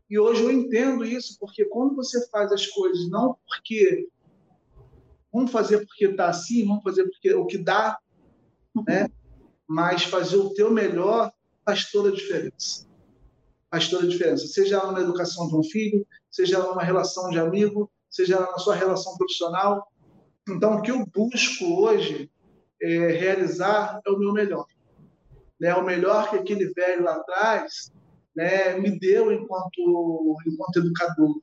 E 0.09 0.19
hoje 0.19 0.43
eu 0.43 0.51
entendo 0.51 1.03
isso, 1.03 1.37
porque 1.39 1.65
quando 1.65 1.95
você 1.95 2.27
faz 2.29 2.51
as 2.51 2.67
coisas 2.67 3.09
não 3.09 3.37
porque 3.47 4.07
vamos 5.33 5.51
fazer 5.51 5.85
porque 5.85 6.05
está 6.05 6.29
assim, 6.29 6.65
vamos 6.65 6.83
fazer 6.83 7.03
porque 7.05 7.33
o 7.33 7.45
que 7.45 7.57
dá, 7.57 7.99
né? 8.87 9.09
Mas 9.67 10.03
fazer 10.03 10.37
o 10.37 10.53
teu 10.53 10.71
melhor 10.71 11.31
faz 11.65 11.91
toda 11.91 12.09
a 12.09 12.13
diferença. 12.13 12.87
Faz 13.69 13.89
toda 13.89 14.05
a 14.05 14.09
diferença. 14.09 14.47
Seja 14.47 14.81
lá 14.81 14.91
na 14.91 15.01
educação 15.01 15.47
de 15.47 15.55
um 15.55 15.63
filho, 15.63 16.05
seja 16.29 16.59
lá 16.59 16.67
numa 16.67 16.83
relação 16.83 17.29
de 17.29 17.39
amigo, 17.39 17.91
seja 18.09 18.39
lá 18.39 18.51
na 18.51 18.59
sua 18.59 18.75
relação 18.75 19.17
profissional, 19.17 19.91
então, 20.47 20.75
o 20.75 20.81
que 20.81 20.91
eu 20.91 21.05
busco 21.05 21.65
hoje 21.65 22.29
é, 22.81 23.07
realizar 23.07 23.99
é 24.05 24.09
o 24.09 24.17
meu 24.17 24.31
melhor. 24.31 24.65
Né? 25.59 25.73
O 25.75 25.83
melhor 25.83 26.29
que 26.29 26.35
aquele 26.35 26.71
velho 26.73 27.03
lá 27.03 27.15
atrás 27.15 27.91
né, 28.35 28.75
me 28.77 28.99
deu 28.99 29.31
enquanto, 29.31 30.37
enquanto 30.45 30.79
educador. 30.79 31.41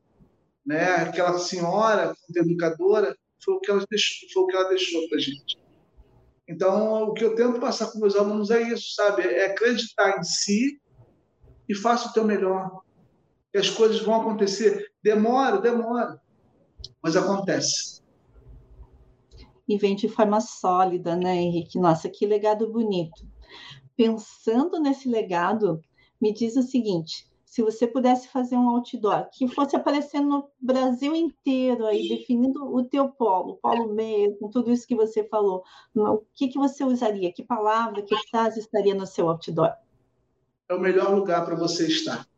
Né? 0.64 0.96
Aquela 0.96 1.38
senhora, 1.38 2.14
enquanto 2.14 2.36
educadora, 2.36 3.16
foi 3.44 3.54
o 3.54 3.60
que 3.60 3.70
ela 3.70 3.84
deixou, 3.90 4.46
deixou 4.68 5.08
para 5.08 5.18
gente. 5.18 5.58
Então, 6.46 7.04
o 7.04 7.14
que 7.14 7.24
eu 7.24 7.34
tento 7.34 7.60
passar 7.60 7.90
com 7.90 7.98
meus 7.98 8.14
alunos 8.14 8.50
é 8.50 8.60
isso, 8.62 8.94
sabe? 8.94 9.22
É 9.22 9.46
acreditar 9.46 10.18
em 10.18 10.22
si 10.22 10.80
e 11.68 11.74
faça 11.74 12.08
o 12.08 12.12
teu 12.12 12.24
melhor. 12.24 12.82
E 13.54 13.58
as 13.58 13.70
coisas 13.70 14.00
vão 14.00 14.20
acontecer. 14.20 14.92
Demora, 15.02 15.60
demora, 15.60 16.20
mas 17.02 17.16
acontece. 17.16 18.01
E 19.72 19.78
vem 19.78 19.96
de 19.96 20.06
forma 20.06 20.38
sólida, 20.38 21.16
né, 21.16 21.34
Henrique? 21.34 21.78
Nossa, 21.78 22.06
que 22.06 22.26
legado 22.26 22.70
bonito. 22.70 23.26
Pensando 23.96 24.78
nesse 24.78 25.08
legado, 25.08 25.80
me 26.20 26.30
diz 26.30 26.56
o 26.56 26.62
seguinte: 26.62 27.26
se 27.42 27.62
você 27.62 27.86
pudesse 27.86 28.28
fazer 28.28 28.54
um 28.54 28.68
outdoor 28.68 29.30
que 29.32 29.48
fosse 29.48 29.74
aparecendo 29.74 30.28
no 30.28 30.50
Brasil 30.60 31.16
inteiro, 31.16 31.86
aí 31.86 32.06
definindo 32.06 32.62
o 32.66 32.84
teu 32.84 33.08
polo, 33.08 33.52
o 33.52 33.56
polo 33.56 33.94
meio, 33.94 34.36
com 34.36 34.50
tudo 34.50 34.70
isso 34.70 34.86
que 34.86 34.94
você 34.94 35.24
falou, 35.24 35.64
o 35.94 36.20
que, 36.34 36.48
que 36.48 36.58
você 36.58 36.84
usaria? 36.84 37.32
Que 37.32 37.42
palavra, 37.42 38.02
que 38.02 38.14
frase 38.28 38.60
estaria 38.60 38.94
no 38.94 39.06
seu 39.06 39.26
outdoor? 39.26 39.72
É 40.68 40.74
o 40.74 40.80
melhor 40.80 41.14
lugar 41.14 41.46
para 41.46 41.54
você 41.54 41.86
estar. 41.86 42.28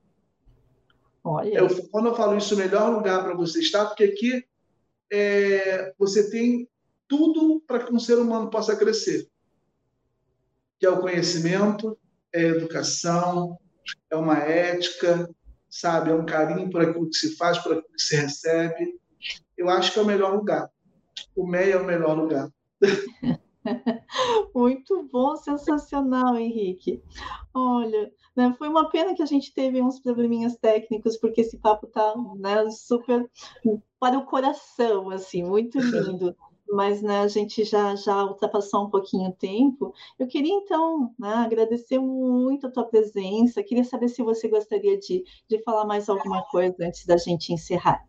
Olha. 1.25 1.59
Eu, 1.59 1.89
quando 1.91 2.11
eu 2.11 2.15
falo 2.15 2.39
isso, 2.39 2.55
o 2.55 2.59
melhor 2.59 2.95
lugar 2.95 3.25
para 3.25 3.35
você 3.35 3.59
estar, 3.59 3.87
porque 3.87 4.05
aqui 4.05 4.45
é, 5.13 5.93
você 5.99 6.31
tem 6.31 6.69
tudo 7.17 7.63
para 7.67 7.85
que 7.85 7.93
um 7.93 7.99
ser 7.99 8.19
humano 8.19 8.51
possa 8.51 8.77
crescer, 8.77 9.29
que 10.79 10.87
é 10.87 10.91
o 10.91 11.01
conhecimento, 11.01 11.97
é 12.33 12.41
a 12.41 12.49
educação, 12.49 13.57
é 14.11 14.17
uma 14.17 14.39
ética, 14.39 15.29
sabe? 15.71 16.11
É 16.11 16.15
um 16.15 16.27
carinho 16.27 16.69
por 16.71 16.83
aquilo 16.83 17.09
que 17.09 17.17
se 17.17 17.37
faz, 17.37 17.59
por 17.59 17.73
aquilo 17.73 17.93
que 17.93 18.03
se 18.03 18.17
recebe. 18.17 18.99
Eu 19.57 19.69
acho 19.69 19.93
que 19.93 19.99
é 19.99 20.03
o 20.03 20.07
melhor 20.07 20.35
lugar. 20.35 20.69
O 21.37 21.47
MEI 21.47 21.73
é 21.73 21.77
o 21.77 21.85
melhor 21.85 22.19
lugar. 22.19 22.51
Muito 24.55 25.09
bom, 25.11 25.37
sensacional, 25.37 26.37
Henrique. 26.37 27.03
Olha, 27.55 28.13
né, 28.37 28.55
foi 28.59 28.69
uma 28.69 28.91
pena 28.91 29.15
que 29.15 29.23
a 29.23 29.27
gente 29.27 29.55
teve 29.55 29.81
uns 29.81 30.01
probleminhas 30.01 30.57
técnicos, 30.57 31.17
porque 31.17 31.41
esse 31.41 31.57
papo 31.59 31.87
tá 31.87 32.15
né, 32.37 32.69
super 32.71 33.31
para 34.01 34.19
o 34.19 34.27
coração, 34.27 35.11
assim, 35.11 35.43
muito 35.43 35.79
lindo 35.79 36.37
mas 36.75 37.01
né, 37.01 37.21
a 37.21 37.29
gente 37.29 37.65
já, 37.65 37.95
já 37.95 38.25
ultrapassou 38.25 38.87
um 38.87 38.91
pouquinho 38.91 39.31
o 39.31 39.33
tempo. 39.33 39.95
Eu 40.19 40.27
queria, 40.27 40.53
então, 40.53 41.15
né, 41.19 41.29
agradecer 41.29 41.99
muito 41.99 42.67
a 42.67 42.71
tua 42.71 42.85
presença. 42.85 43.63
Queria 43.63 43.85
saber 43.85 44.09
se 44.09 44.23
você 44.23 44.49
gostaria 44.49 44.99
de, 44.99 45.25
de 45.49 45.63
falar 45.63 45.85
mais 45.85 46.09
alguma 46.09 46.43
coisa 46.43 46.75
antes 46.81 47.07
da 47.07 47.17
gente 47.17 47.53
encerrar. 47.53 48.05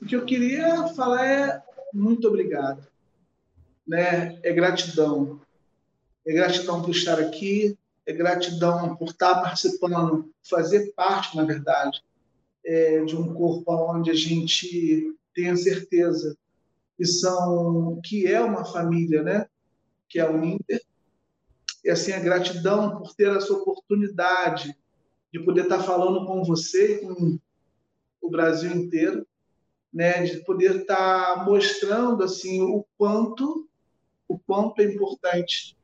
O 0.00 0.06
que 0.06 0.16
eu 0.16 0.24
queria 0.24 0.88
falar 0.88 1.26
é 1.26 1.62
muito 1.92 2.26
obrigado. 2.26 2.86
Né? 3.86 4.38
É 4.42 4.52
gratidão. 4.52 5.38
É 6.26 6.32
gratidão 6.32 6.80
por 6.80 6.92
estar 6.92 7.18
aqui, 7.18 7.76
é 8.06 8.12
gratidão 8.12 8.96
por 8.96 9.08
estar 9.08 9.42
participando, 9.42 10.32
fazer 10.48 10.92
parte, 10.94 11.36
na 11.36 11.44
verdade, 11.44 12.02
é, 12.64 13.04
de 13.04 13.16
um 13.16 13.34
corpo 13.34 13.70
onde 13.92 14.10
a 14.10 14.14
gente 14.14 15.14
tenha 15.34 15.56
certeza 15.56 16.36
que 16.96 17.04
são 17.06 18.00
que 18.04 18.26
é 18.26 18.40
uma 18.40 18.64
família, 18.64 19.22
né? 19.22 19.46
Que 20.08 20.18
é 20.18 20.30
o 20.30 20.44
Inter. 20.44 20.80
E 21.84 21.90
assim 21.90 22.12
a 22.12 22.20
gratidão 22.20 22.98
por 22.98 23.14
ter 23.14 23.34
essa 23.34 23.52
oportunidade 23.52 24.76
de 25.32 25.40
poder 25.40 25.64
estar 25.64 25.82
falando 25.82 26.26
com 26.26 26.44
você 26.44 26.98
com 26.98 27.38
o 28.20 28.30
Brasil 28.30 28.70
inteiro, 28.70 29.26
né? 29.92 30.22
De 30.22 30.44
poder 30.44 30.82
estar 30.82 31.44
mostrando 31.44 32.22
assim 32.22 32.60
o 32.60 32.84
quanto 32.96 33.68
o 34.28 34.38
quanto 34.38 34.80
é 34.80 34.84
importante 34.84 35.76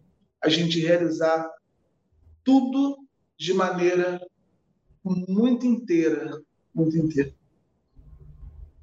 a 0.43 0.49
gente 0.49 0.81
realizar 0.81 1.51
tudo 2.43 3.07
de 3.37 3.53
maneira 3.53 4.27
muito 5.05 5.67
inteira, 5.67 6.43
muito 6.75 6.97
inteira. 6.97 7.35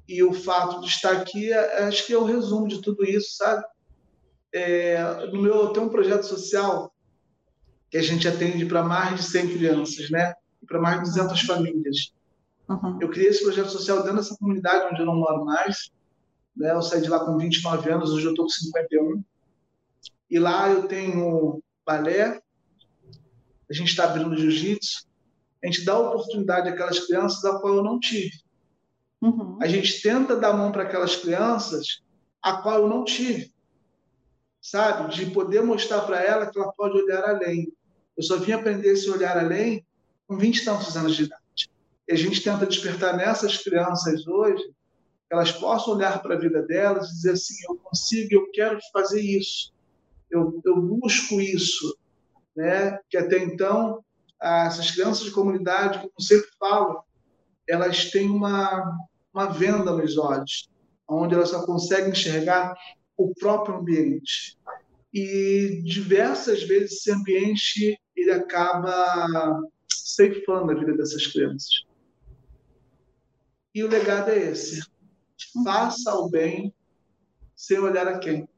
E 0.08 0.22
o 0.22 0.32
fato 0.32 0.80
de 0.80 0.86
estar 0.86 1.12
aqui, 1.12 1.52
é, 1.52 1.84
acho 1.84 2.06
que 2.06 2.12
é 2.12 2.18
o 2.18 2.24
resumo 2.24 2.68
de 2.68 2.80
tudo 2.80 3.04
isso, 3.04 3.36
sabe? 3.36 3.64
É, 4.52 5.26
no 5.26 5.42
meu, 5.42 5.68
tem 5.68 5.82
um 5.82 5.88
projeto 5.88 6.24
social 6.24 6.92
que 7.90 7.96
a 7.96 8.02
gente 8.02 8.26
atende 8.26 8.64
para 8.66 8.82
mais 8.82 9.16
de 9.16 9.22
100 9.24 9.48
crianças, 9.48 10.10
né? 10.10 10.34
Para 10.66 10.80
mais 10.80 10.96
de 10.96 11.04
200 11.10 11.40
famílias. 11.42 12.12
Uhum. 12.68 12.98
Eu 13.00 13.08
criei 13.10 13.28
esse 13.28 13.42
projeto 13.42 13.70
social 13.70 13.98
dentro 13.98 14.16
dessa 14.16 14.36
comunidade 14.36 14.92
onde 14.92 15.00
eu 15.00 15.06
não 15.06 15.16
moro 15.16 15.44
mais. 15.44 15.90
Né? 16.56 16.72
Eu 16.72 16.82
saí 16.82 17.02
de 17.02 17.08
lá 17.08 17.24
com 17.24 17.36
29 17.36 17.90
anos, 17.90 18.10
hoje 18.10 18.26
eu 18.26 18.30
estou 18.30 18.46
com 18.46 18.50
51. 18.50 19.22
E 20.30 20.38
lá 20.38 20.68
eu 20.68 20.88
tenho 20.88 21.62
balé, 21.84 22.40
a 23.70 23.72
gente 23.72 23.88
está 23.88 24.04
abrindo 24.04 24.36
jiu-jitsu, 24.36 25.06
a 25.62 25.66
gente 25.66 25.84
dá 25.84 25.98
oportunidade 25.98 26.68
àquelas 26.68 27.00
crianças 27.00 27.44
a 27.44 27.58
qual 27.60 27.76
eu 27.76 27.82
não 27.82 28.00
tive. 28.00 28.32
Uhum. 29.22 29.58
A 29.60 29.66
gente 29.66 30.02
tenta 30.02 30.36
dar 30.36 30.52
mão 30.52 30.70
para 30.70 30.82
aquelas 30.82 31.16
crianças 31.16 32.02
a 32.42 32.60
qual 32.62 32.82
eu 32.82 32.88
não 32.88 33.04
tive, 33.04 33.52
sabe? 34.60 35.14
De 35.14 35.26
poder 35.30 35.62
mostrar 35.62 36.02
para 36.02 36.22
ela 36.22 36.46
que 36.46 36.58
ela 36.58 36.72
pode 36.72 36.96
olhar 37.00 37.24
além. 37.24 37.72
Eu 38.16 38.22
só 38.22 38.36
vim 38.36 38.52
aprender 38.52 38.92
esse 38.92 39.10
olhar 39.10 39.36
além 39.36 39.84
com 40.26 40.36
20 40.36 40.58
e 40.58 40.64
tantos 40.64 40.96
anos 40.96 41.16
de 41.16 41.24
idade. 41.24 41.70
E 42.08 42.12
a 42.12 42.16
gente 42.16 42.42
tenta 42.42 42.66
despertar 42.66 43.16
nessas 43.16 43.58
crianças 43.58 44.26
hoje 44.26 44.62
que 45.28 45.34
elas 45.34 45.50
possam 45.50 45.94
olhar 45.94 46.22
para 46.22 46.34
a 46.34 46.38
vida 46.38 46.62
delas 46.62 47.08
e 47.08 47.14
dizer 47.14 47.32
assim: 47.32 47.54
eu 47.68 47.76
consigo, 47.76 48.34
eu 48.34 48.50
quero 48.52 48.78
fazer 48.92 49.20
isso, 49.20 49.72
eu, 50.30 50.60
eu 50.64 50.80
busco 50.80 51.40
isso. 51.40 51.96
Né? 52.54 52.98
Que 53.10 53.18
até 53.18 53.38
então, 53.38 54.04
essas 54.40 54.90
crianças 54.90 55.24
de 55.24 55.30
comunidade, 55.30 55.98
como 55.98 56.20
sempre 56.20 56.48
falo, 56.58 57.04
elas 57.68 58.10
têm 58.10 58.30
uma, 58.30 58.98
uma 59.32 59.46
venda 59.46 59.92
nos 59.92 60.16
olhos, 60.16 60.68
onde 61.08 61.34
elas 61.34 61.50
só 61.50 61.64
conseguem 61.64 62.10
enxergar 62.10 62.74
o 63.16 63.34
próprio 63.34 63.76
ambiente. 63.76 64.56
E 65.12 65.82
diversas 65.84 66.62
vezes 66.62 66.92
esse 66.92 67.10
ambiente 67.10 67.98
ele 68.14 68.32
acaba 68.32 69.60
ceifando 69.90 70.72
a 70.72 70.74
vida 70.74 70.96
dessas 70.96 71.26
crianças. 71.26 71.86
E 73.74 73.82
o 73.82 73.88
legado 73.88 74.30
é 74.30 74.38
esse: 74.38 74.82
faça 75.64 76.14
o 76.14 76.28
bem 76.28 76.74
sem 77.54 77.78
olhar 77.78 78.06
a 78.06 78.18
quem. 78.18 78.48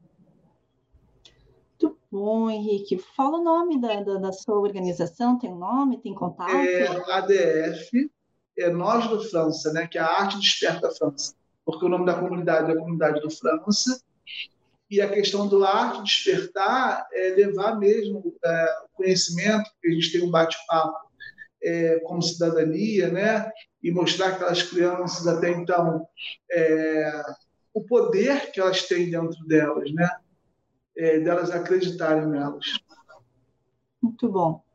Muito 1.81 1.97
bom, 2.11 2.49
Henrique. 2.49 2.97
Fala 3.15 3.37
o 3.37 3.43
nome 3.43 3.79
da, 3.79 4.01
da, 4.01 4.17
da 4.17 4.31
sua 4.33 4.59
organização, 4.59 5.37
tem 5.37 5.53
nome, 5.53 6.01
tem 6.01 6.13
contato? 6.13 6.51
É 6.51 6.87
ADF, 7.11 8.11
é 8.59 8.69
Nós 8.69 9.07
do 9.07 9.23
França, 9.29 9.71
né, 9.73 9.87
que 9.87 9.97
é 9.97 10.01
a 10.01 10.07
arte 10.07 10.39
desperta 10.39 10.87
a 10.87 10.91
França, 10.91 11.33
porque 11.65 11.85
o 11.85 11.89
nome 11.89 12.05
da 12.05 12.19
comunidade 12.19 12.71
é 12.71 12.73
a 12.73 12.77
comunidade 12.77 13.21
do 13.21 13.29
França, 13.29 14.01
e 14.89 14.99
a 15.01 15.09
questão 15.09 15.47
do 15.47 15.63
arte 15.63 16.03
despertar 16.03 17.07
é 17.13 17.29
levar 17.29 17.77
mesmo 17.77 18.35
é, 18.43 18.77
o 18.85 18.97
conhecimento, 18.97 19.69
porque 19.73 19.87
a 19.87 19.91
gente 19.91 20.11
tem 20.11 20.23
um 20.23 20.31
bate-papo 20.31 20.97
é, 21.61 21.99
como 21.99 22.21
cidadania, 22.21 23.09
né, 23.09 23.51
e 23.83 23.91
mostrar 23.91 24.29
aquelas 24.29 24.63
crianças 24.63 25.27
até 25.27 25.51
então 25.51 26.05
é, 26.51 27.21
o 27.73 27.83
poder 27.83 28.51
que 28.51 28.59
elas 28.59 28.83
têm 28.83 29.09
dentro 29.09 29.45
delas, 29.45 29.91
né, 29.93 30.09
é, 30.97 31.19
delas 31.19 31.51
acreditarem 31.51 32.27
nelas. 32.27 32.65
Muito 34.01 34.29
bom. 34.29 34.68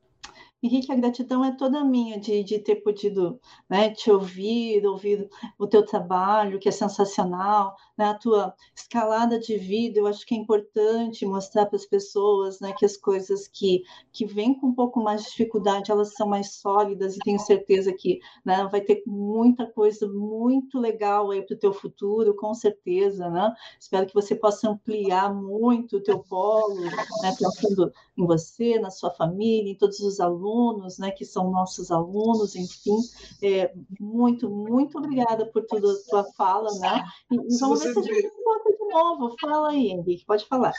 Henrique, 0.65 0.91
a 0.91 0.97
gratidão 0.97 1.45
é 1.45 1.55
toda 1.55 1.85
minha 1.85 2.19
de, 2.19 2.43
de 2.43 2.59
ter 2.59 2.77
podido 2.77 3.39
né, 3.69 3.91
te 3.91 4.11
ouvir, 4.11 4.83
ouvir 4.87 5.29
o 5.59 5.67
teu 5.67 5.85
trabalho, 5.85 6.59
que 6.59 6.71
é 6.71 6.73
sensacional, 6.73 7.77
né, 7.99 8.07
a 8.07 8.15
tua 8.15 8.55
escalada 8.75 9.39
de 9.39 9.59
vida. 9.59 9.99
Eu 9.99 10.07
acho 10.07 10.25
que 10.25 10.35
é 10.35 10.39
importante 10.39 11.27
mostrar 11.27 11.67
para 11.67 11.77
as 11.77 11.85
pessoas 11.85 12.61
né, 12.61 12.73
que 12.73 12.87
as 12.87 12.97
coisas 12.97 13.47
que, 13.47 13.83
que 14.11 14.25
vêm 14.25 14.59
com 14.59 14.69
um 14.69 14.75
pouco 14.75 15.03
mais 15.03 15.25
de 15.25 15.31
dificuldade, 15.33 15.91
elas 15.91 16.15
são 16.15 16.27
mais 16.27 16.55
sólidas 16.55 17.15
e 17.15 17.19
tenho 17.19 17.39
certeza 17.41 17.93
que 17.93 18.21
né, 18.43 18.67
vai 18.73 18.81
ter 18.81 19.03
muita 19.07 19.67
coisa 19.67 20.09
muito 20.09 20.79
legal 20.79 21.31
aí 21.31 21.43
para 21.43 21.57
o 21.57 21.59
teu 21.59 21.75
futuro, 21.75 22.35
com 22.35 22.55
certeza. 22.55 23.29
Né? 23.29 23.55
Espero 23.79 24.07
que 24.07 24.15
você 24.15 24.35
possa 24.35 24.71
ampliar 24.71 25.35
muito 25.35 25.99
o 25.99 26.03
teu 26.03 26.21
polo, 26.21 26.81
né, 27.21 27.37
pensando 27.39 27.93
em 28.17 28.27
você, 28.27 28.79
na 28.79 28.89
sua 28.89 29.11
família, 29.11 29.71
em 29.71 29.77
todos 29.77 30.01
os 30.01 30.21
alunos 30.21 30.54
alunos, 30.55 30.99
né, 30.99 31.11
que 31.11 31.25
são 31.25 31.51
nossos 31.51 31.91
alunos, 31.91 32.55
enfim, 32.55 32.97
é, 33.43 33.73
muito, 33.99 34.49
muito 34.49 34.99
obrigada 34.99 35.47
por 35.47 35.65
toda 35.67 35.93
a 35.93 35.97
tua 36.09 36.25
fala, 36.33 36.71
né? 36.79 37.05
E, 37.31 37.59
vamos 37.59 37.83
ver 37.83 37.93
se 37.93 37.99
a 37.99 38.03
gente 38.03 38.27
encontra 38.27 38.73
de 38.73 38.89
novo. 38.93 39.37
Fala 39.41 39.71
aí, 39.71 39.89
Henrique, 39.89 40.25
pode 40.25 40.47
falar. 40.47 40.73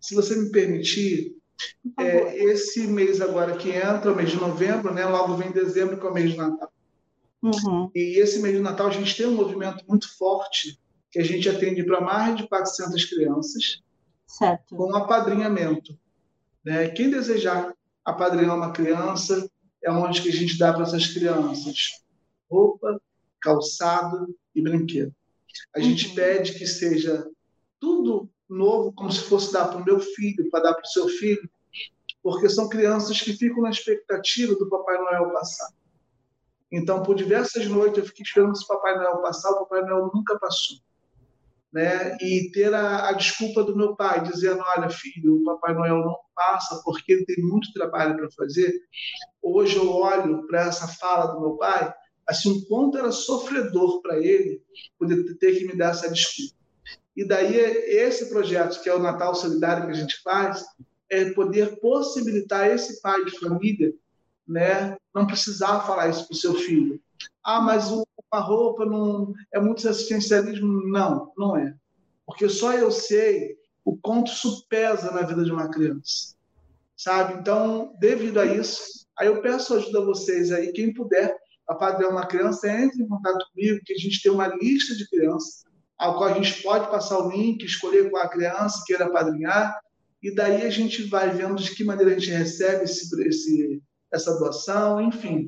Se 0.00 0.14
você 0.14 0.36
me 0.36 0.50
permitir, 0.50 1.36
é, 1.98 2.36
esse 2.44 2.86
mês 2.86 3.20
agora 3.20 3.56
que 3.56 3.70
entra, 3.70 4.12
o 4.12 4.16
mês 4.16 4.30
de 4.30 4.36
novembro, 4.36 4.92
né, 4.92 5.04
logo 5.06 5.36
vem 5.36 5.52
dezembro, 5.52 5.98
que 5.98 6.06
é 6.06 6.10
o 6.10 6.14
mês 6.14 6.32
de 6.32 6.36
Natal. 6.36 6.72
Uhum. 7.42 7.90
E 7.94 8.20
esse 8.20 8.40
mês 8.40 8.54
de 8.54 8.60
Natal 8.60 8.88
a 8.88 8.90
gente 8.90 9.16
tem 9.16 9.26
um 9.26 9.34
movimento 9.34 9.84
muito 9.88 10.14
forte 10.16 10.78
que 11.10 11.18
a 11.18 11.24
gente 11.24 11.48
atende 11.48 11.82
para 11.82 12.00
mais 12.00 12.36
de 12.36 12.46
400 12.46 13.04
crianças, 13.06 13.82
certo. 14.26 14.76
com 14.76 14.94
apadrinhamento. 14.94 15.98
Né? 16.64 16.88
Quem 16.90 17.10
desejar 17.10 17.74
apadrinhar 18.04 18.56
uma 18.56 18.72
criança, 18.72 19.48
é 19.82 19.90
onde 19.90 20.22
que 20.22 20.28
a 20.28 20.32
gente 20.32 20.58
dá 20.58 20.72
para 20.72 20.82
essas 20.82 21.06
crianças 21.06 22.00
roupa, 22.50 23.00
calçado 23.40 24.36
e 24.54 24.60
brinquedo. 24.60 25.14
A 25.74 25.80
gente 25.80 26.08
uhum. 26.08 26.14
pede 26.14 26.58
que 26.58 26.66
seja 26.66 27.26
tudo 27.78 28.28
novo, 28.48 28.92
como 28.92 29.12
se 29.12 29.20
fosse 29.20 29.52
dar 29.52 29.68
para 29.68 29.78
o 29.80 29.84
meu 29.84 30.00
filho, 30.00 30.50
para 30.50 30.64
dar 30.64 30.74
para 30.74 30.82
o 30.82 30.88
seu 30.88 31.08
filho, 31.08 31.48
porque 32.22 32.48
são 32.48 32.68
crianças 32.68 33.20
que 33.20 33.32
ficam 33.32 33.62
na 33.62 33.70
expectativa 33.70 34.54
do 34.56 34.68
Papai 34.68 34.98
Noel 34.98 35.32
passar. 35.32 35.72
Então, 36.70 37.02
por 37.02 37.16
diversas 37.16 37.66
noites, 37.66 37.98
eu 37.98 38.04
fiquei 38.04 38.24
esperando 38.24 38.52
esse 38.52 38.66
Papai 38.66 38.96
Noel 38.96 39.18
passar, 39.22 39.50
o 39.50 39.66
Papai 39.66 39.82
Noel 39.82 40.10
nunca 40.12 40.38
passou. 40.38 40.76
Né? 41.72 42.16
E 42.20 42.50
ter 42.50 42.74
a, 42.74 43.08
a, 43.08 43.12
desculpa 43.12 43.62
do 43.62 43.76
meu 43.76 43.94
pai, 43.94 44.22
dizendo: 44.22 44.62
Olha, 44.76 44.90
filho, 44.90 45.36
o 45.36 45.44
Papai 45.44 45.72
Noel 45.72 45.98
não 45.98 46.16
passa 46.34 46.80
porque 46.84 47.12
ele 47.12 47.24
tem 47.24 47.44
muito 47.44 47.72
trabalho 47.72 48.16
para 48.16 48.30
fazer. 48.32 48.72
Hoje 49.40 49.76
eu 49.76 49.88
olho 49.88 50.46
para 50.48 50.62
essa 50.62 50.88
fala 50.88 51.32
do 51.32 51.40
meu 51.40 51.52
pai, 51.56 51.92
assim, 52.26 52.50
um 52.50 52.64
quanto 52.66 52.98
era 52.98 53.12
sofredor 53.12 54.02
para 54.02 54.18
ele 54.18 54.60
poder 54.98 55.22
ter 55.38 55.58
que 55.58 55.66
me 55.66 55.76
dar 55.76 55.90
essa 55.90 56.10
desculpa. 56.10 56.56
E 57.16 57.24
daí, 57.24 57.54
esse 57.56 58.28
projeto, 58.28 58.82
que 58.82 58.88
é 58.88 58.94
o 58.94 58.98
Natal 58.98 59.34
Solidário 59.34 59.84
que 59.84 59.90
a 59.92 59.94
gente 59.94 60.20
faz, 60.22 60.64
é 61.08 61.30
poder 61.30 61.78
possibilitar 61.80 62.68
esse 62.68 63.00
pai 63.00 63.24
de 63.24 63.38
família 63.38 63.92
né, 64.50 64.96
não 65.14 65.26
precisar 65.26 65.80
falar 65.80 66.08
isso 66.08 66.26
para 66.26 66.34
o 66.34 66.38
seu 66.38 66.54
filho. 66.54 67.00
Ah, 67.42 67.60
mas 67.60 67.88
uma 68.32 68.40
roupa 68.40 68.84
não 68.84 69.32
é 69.52 69.60
muito 69.60 69.86
assistencialismo. 69.88 70.88
Não, 70.88 71.32
não 71.36 71.56
é. 71.56 71.74
Porque 72.24 72.48
só 72.48 72.72
eu 72.72 72.90
sei 72.90 73.56
o 73.84 73.96
quanto 73.96 74.30
isso 74.32 74.66
pesa 74.68 75.10
na 75.10 75.22
vida 75.22 75.44
de 75.44 75.50
uma 75.50 75.68
criança. 75.68 76.36
Sabe? 76.96 77.40
Então, 77.40 77.94
devido 77.98 78.38
a 78.38 78.46
isso, 78.46 79.06
aí 79.18 79.26
eu 79.26 79.40
peço 79.40 79.74
ajuda 79.74 80.00
a 80.00 80.04
vocês 80.04 80.52
aí, 80.52 80.72
quem 80.72 80.92
puder 80.92 81.34
apadrinhar 81.66 82.12
uma 82.12 82.26
criança, 82.26 82.68
entre 82.68 83.02
em 83.02 83.08
contato 83.08 83.46
comigo, 83.52 83.80
que 83.84 83.94
a 83.94 83.96
gente 83.96 84.22
tem 84.22 84.30
uma 84.30 84.48
lista 84.48 84.94
de 84.94 85.08
crianças, 85.08 85.64
a 85.98 86.12
qual 86.12 86.24
a 86.24 86.34
gente 86.34 86.62
pode 86.62 86.90
passar 86.90 87.18
o 87.18 87.30
link, 87.30 87.64
escolher 87.64 88.10
qual 88.10 88.22
a 88.22 88.28
criança 88.28 88.82
queira 88.86 89.06
apadrinhar, 89.06 89.78
e 90.22 90.34
daí 90.34 90.62
a 90.62 90.70
gente 90.70 91.04
vai 91.04 91.30
vendo 91.30 91.62
de 91.62 91.74
que 91.74 91.84
maneira 91.84 92.12
a 92.12 92.18
gente 92.18 92.30
recebe 92.30 92.84
esse, 92.84 93.22
esse, 93.26 93.82
essa 94.12 94.38
doação, 94.38 95.00
enfim. 95.00 95.46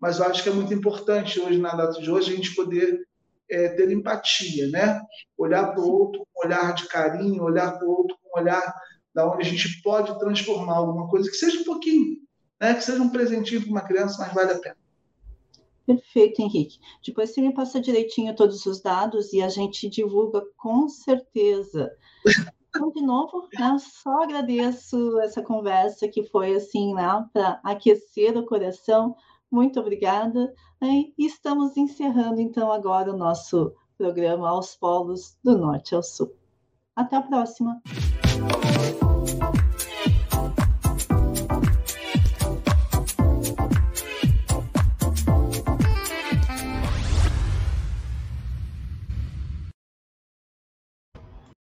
Mas 0.00 0.18
eu 0.18 0.26
acho 0.26 0.42
que 0.42 0.48
é 0.48 0.52
muito 0.52 0.74
importante 0.74 1.40
hoje, 1.40 1.58
na 1.58 1.74
data 1.74 2.00
de 2.00 2.10
hoje, 2.10 2.32
a 2.32 2.36
gente 2.36 2.54
poder 2.54 3.06
é, 3.50 3.68
ter 3.68 3.90
empatia, 3.90 4.68
né? 4.68 5.00
Olhar 5.36 5.72
para 5.72 5.80
o 5.80 5.90
outro 5.90 6.26
com 6.32 6.40
um 6.40 6.48
olhar 6.48 6.74
de 6.74 6.86
carinho, 6.86 7.42
olhar 7.42 7.78
para 7.78 7.86
o 7.86 7.90
outro 7.90 8.16
com 8.22 8.38
um 8.38 8.42
olhar 8.42 8.74
da 9.14 9.30
onde 9.30 9.46
a 9.46 9.50
gente 9.50 9.80
pode 9.82 10.18
transformar 10.18 10.76
alguma 10.76 11.08
coisa, 11.08 11.30
que 11.30 11.36
seja 11.36 11.60
um 11.60 11.64
pouquinho, 11.64 12.18
né? 12.60 12.74
Que 12.74 12.82
seja 12.82 13.02
um 13.02 13.10
presentinho 13.10 13.62
para 13.62 13.70
uma 13.70 13.84
criança, 13.84 14.16
mas 14.18 14.34
vale 14.34 14.52
a 14.52 14.58
pena. 14.58 14.76
Perfeito, 15.86 16.40
Henrique. 16.40 16.78
Depois 17.06 17.30
você 17.30 17.42
me 17.42 17.52
passa 17.52 17.80
direitinho 17.80 18.34
todos 18.34 18.64
os 18.64 18.80
dados 18.80 19.32
e 19.32 19.42
a 19.42 19.48
gente 19.48 19.88
divulga 19.88 20.42
com 20.56 20.88
certeza. 20.88 21.92
Então, 22.68 22.90
de 22.90 23.02
novo, 23.02 23.48
né, 23.56 23.76
só 23.78 24.22
agradeço 24.22 25.20
essa 25.20 25.42
conversa 25.42 26.08
que 26.08 26.24
foi 26.24 26.54
assim, 26.54 26.94
né, 26.94 27.24
para 27.32 27.60
aquecer 27.62 28.36
o 28.36 28.46
coração. 28.46 29.14
Muito 29.50 29.80
obrigada. 29.80 30.52
E 30.82 31.12
estamos 31.18 31.76
encerrando 31.76 32.40
então 32.40 32.70
agora 32.70 33.12
o 33.12 33.16
nosso 33.16 33.72
programa 33.96 34.48
aos 34.48 34.74
polos 34.76 35.36
do 35.42 35.56
norte 35.56 35.94
ao 35.94 36.02
sul. 36.02 36.34
Até 36.96 37.16
a 37.16 37.22
próxima. 37.22 37.80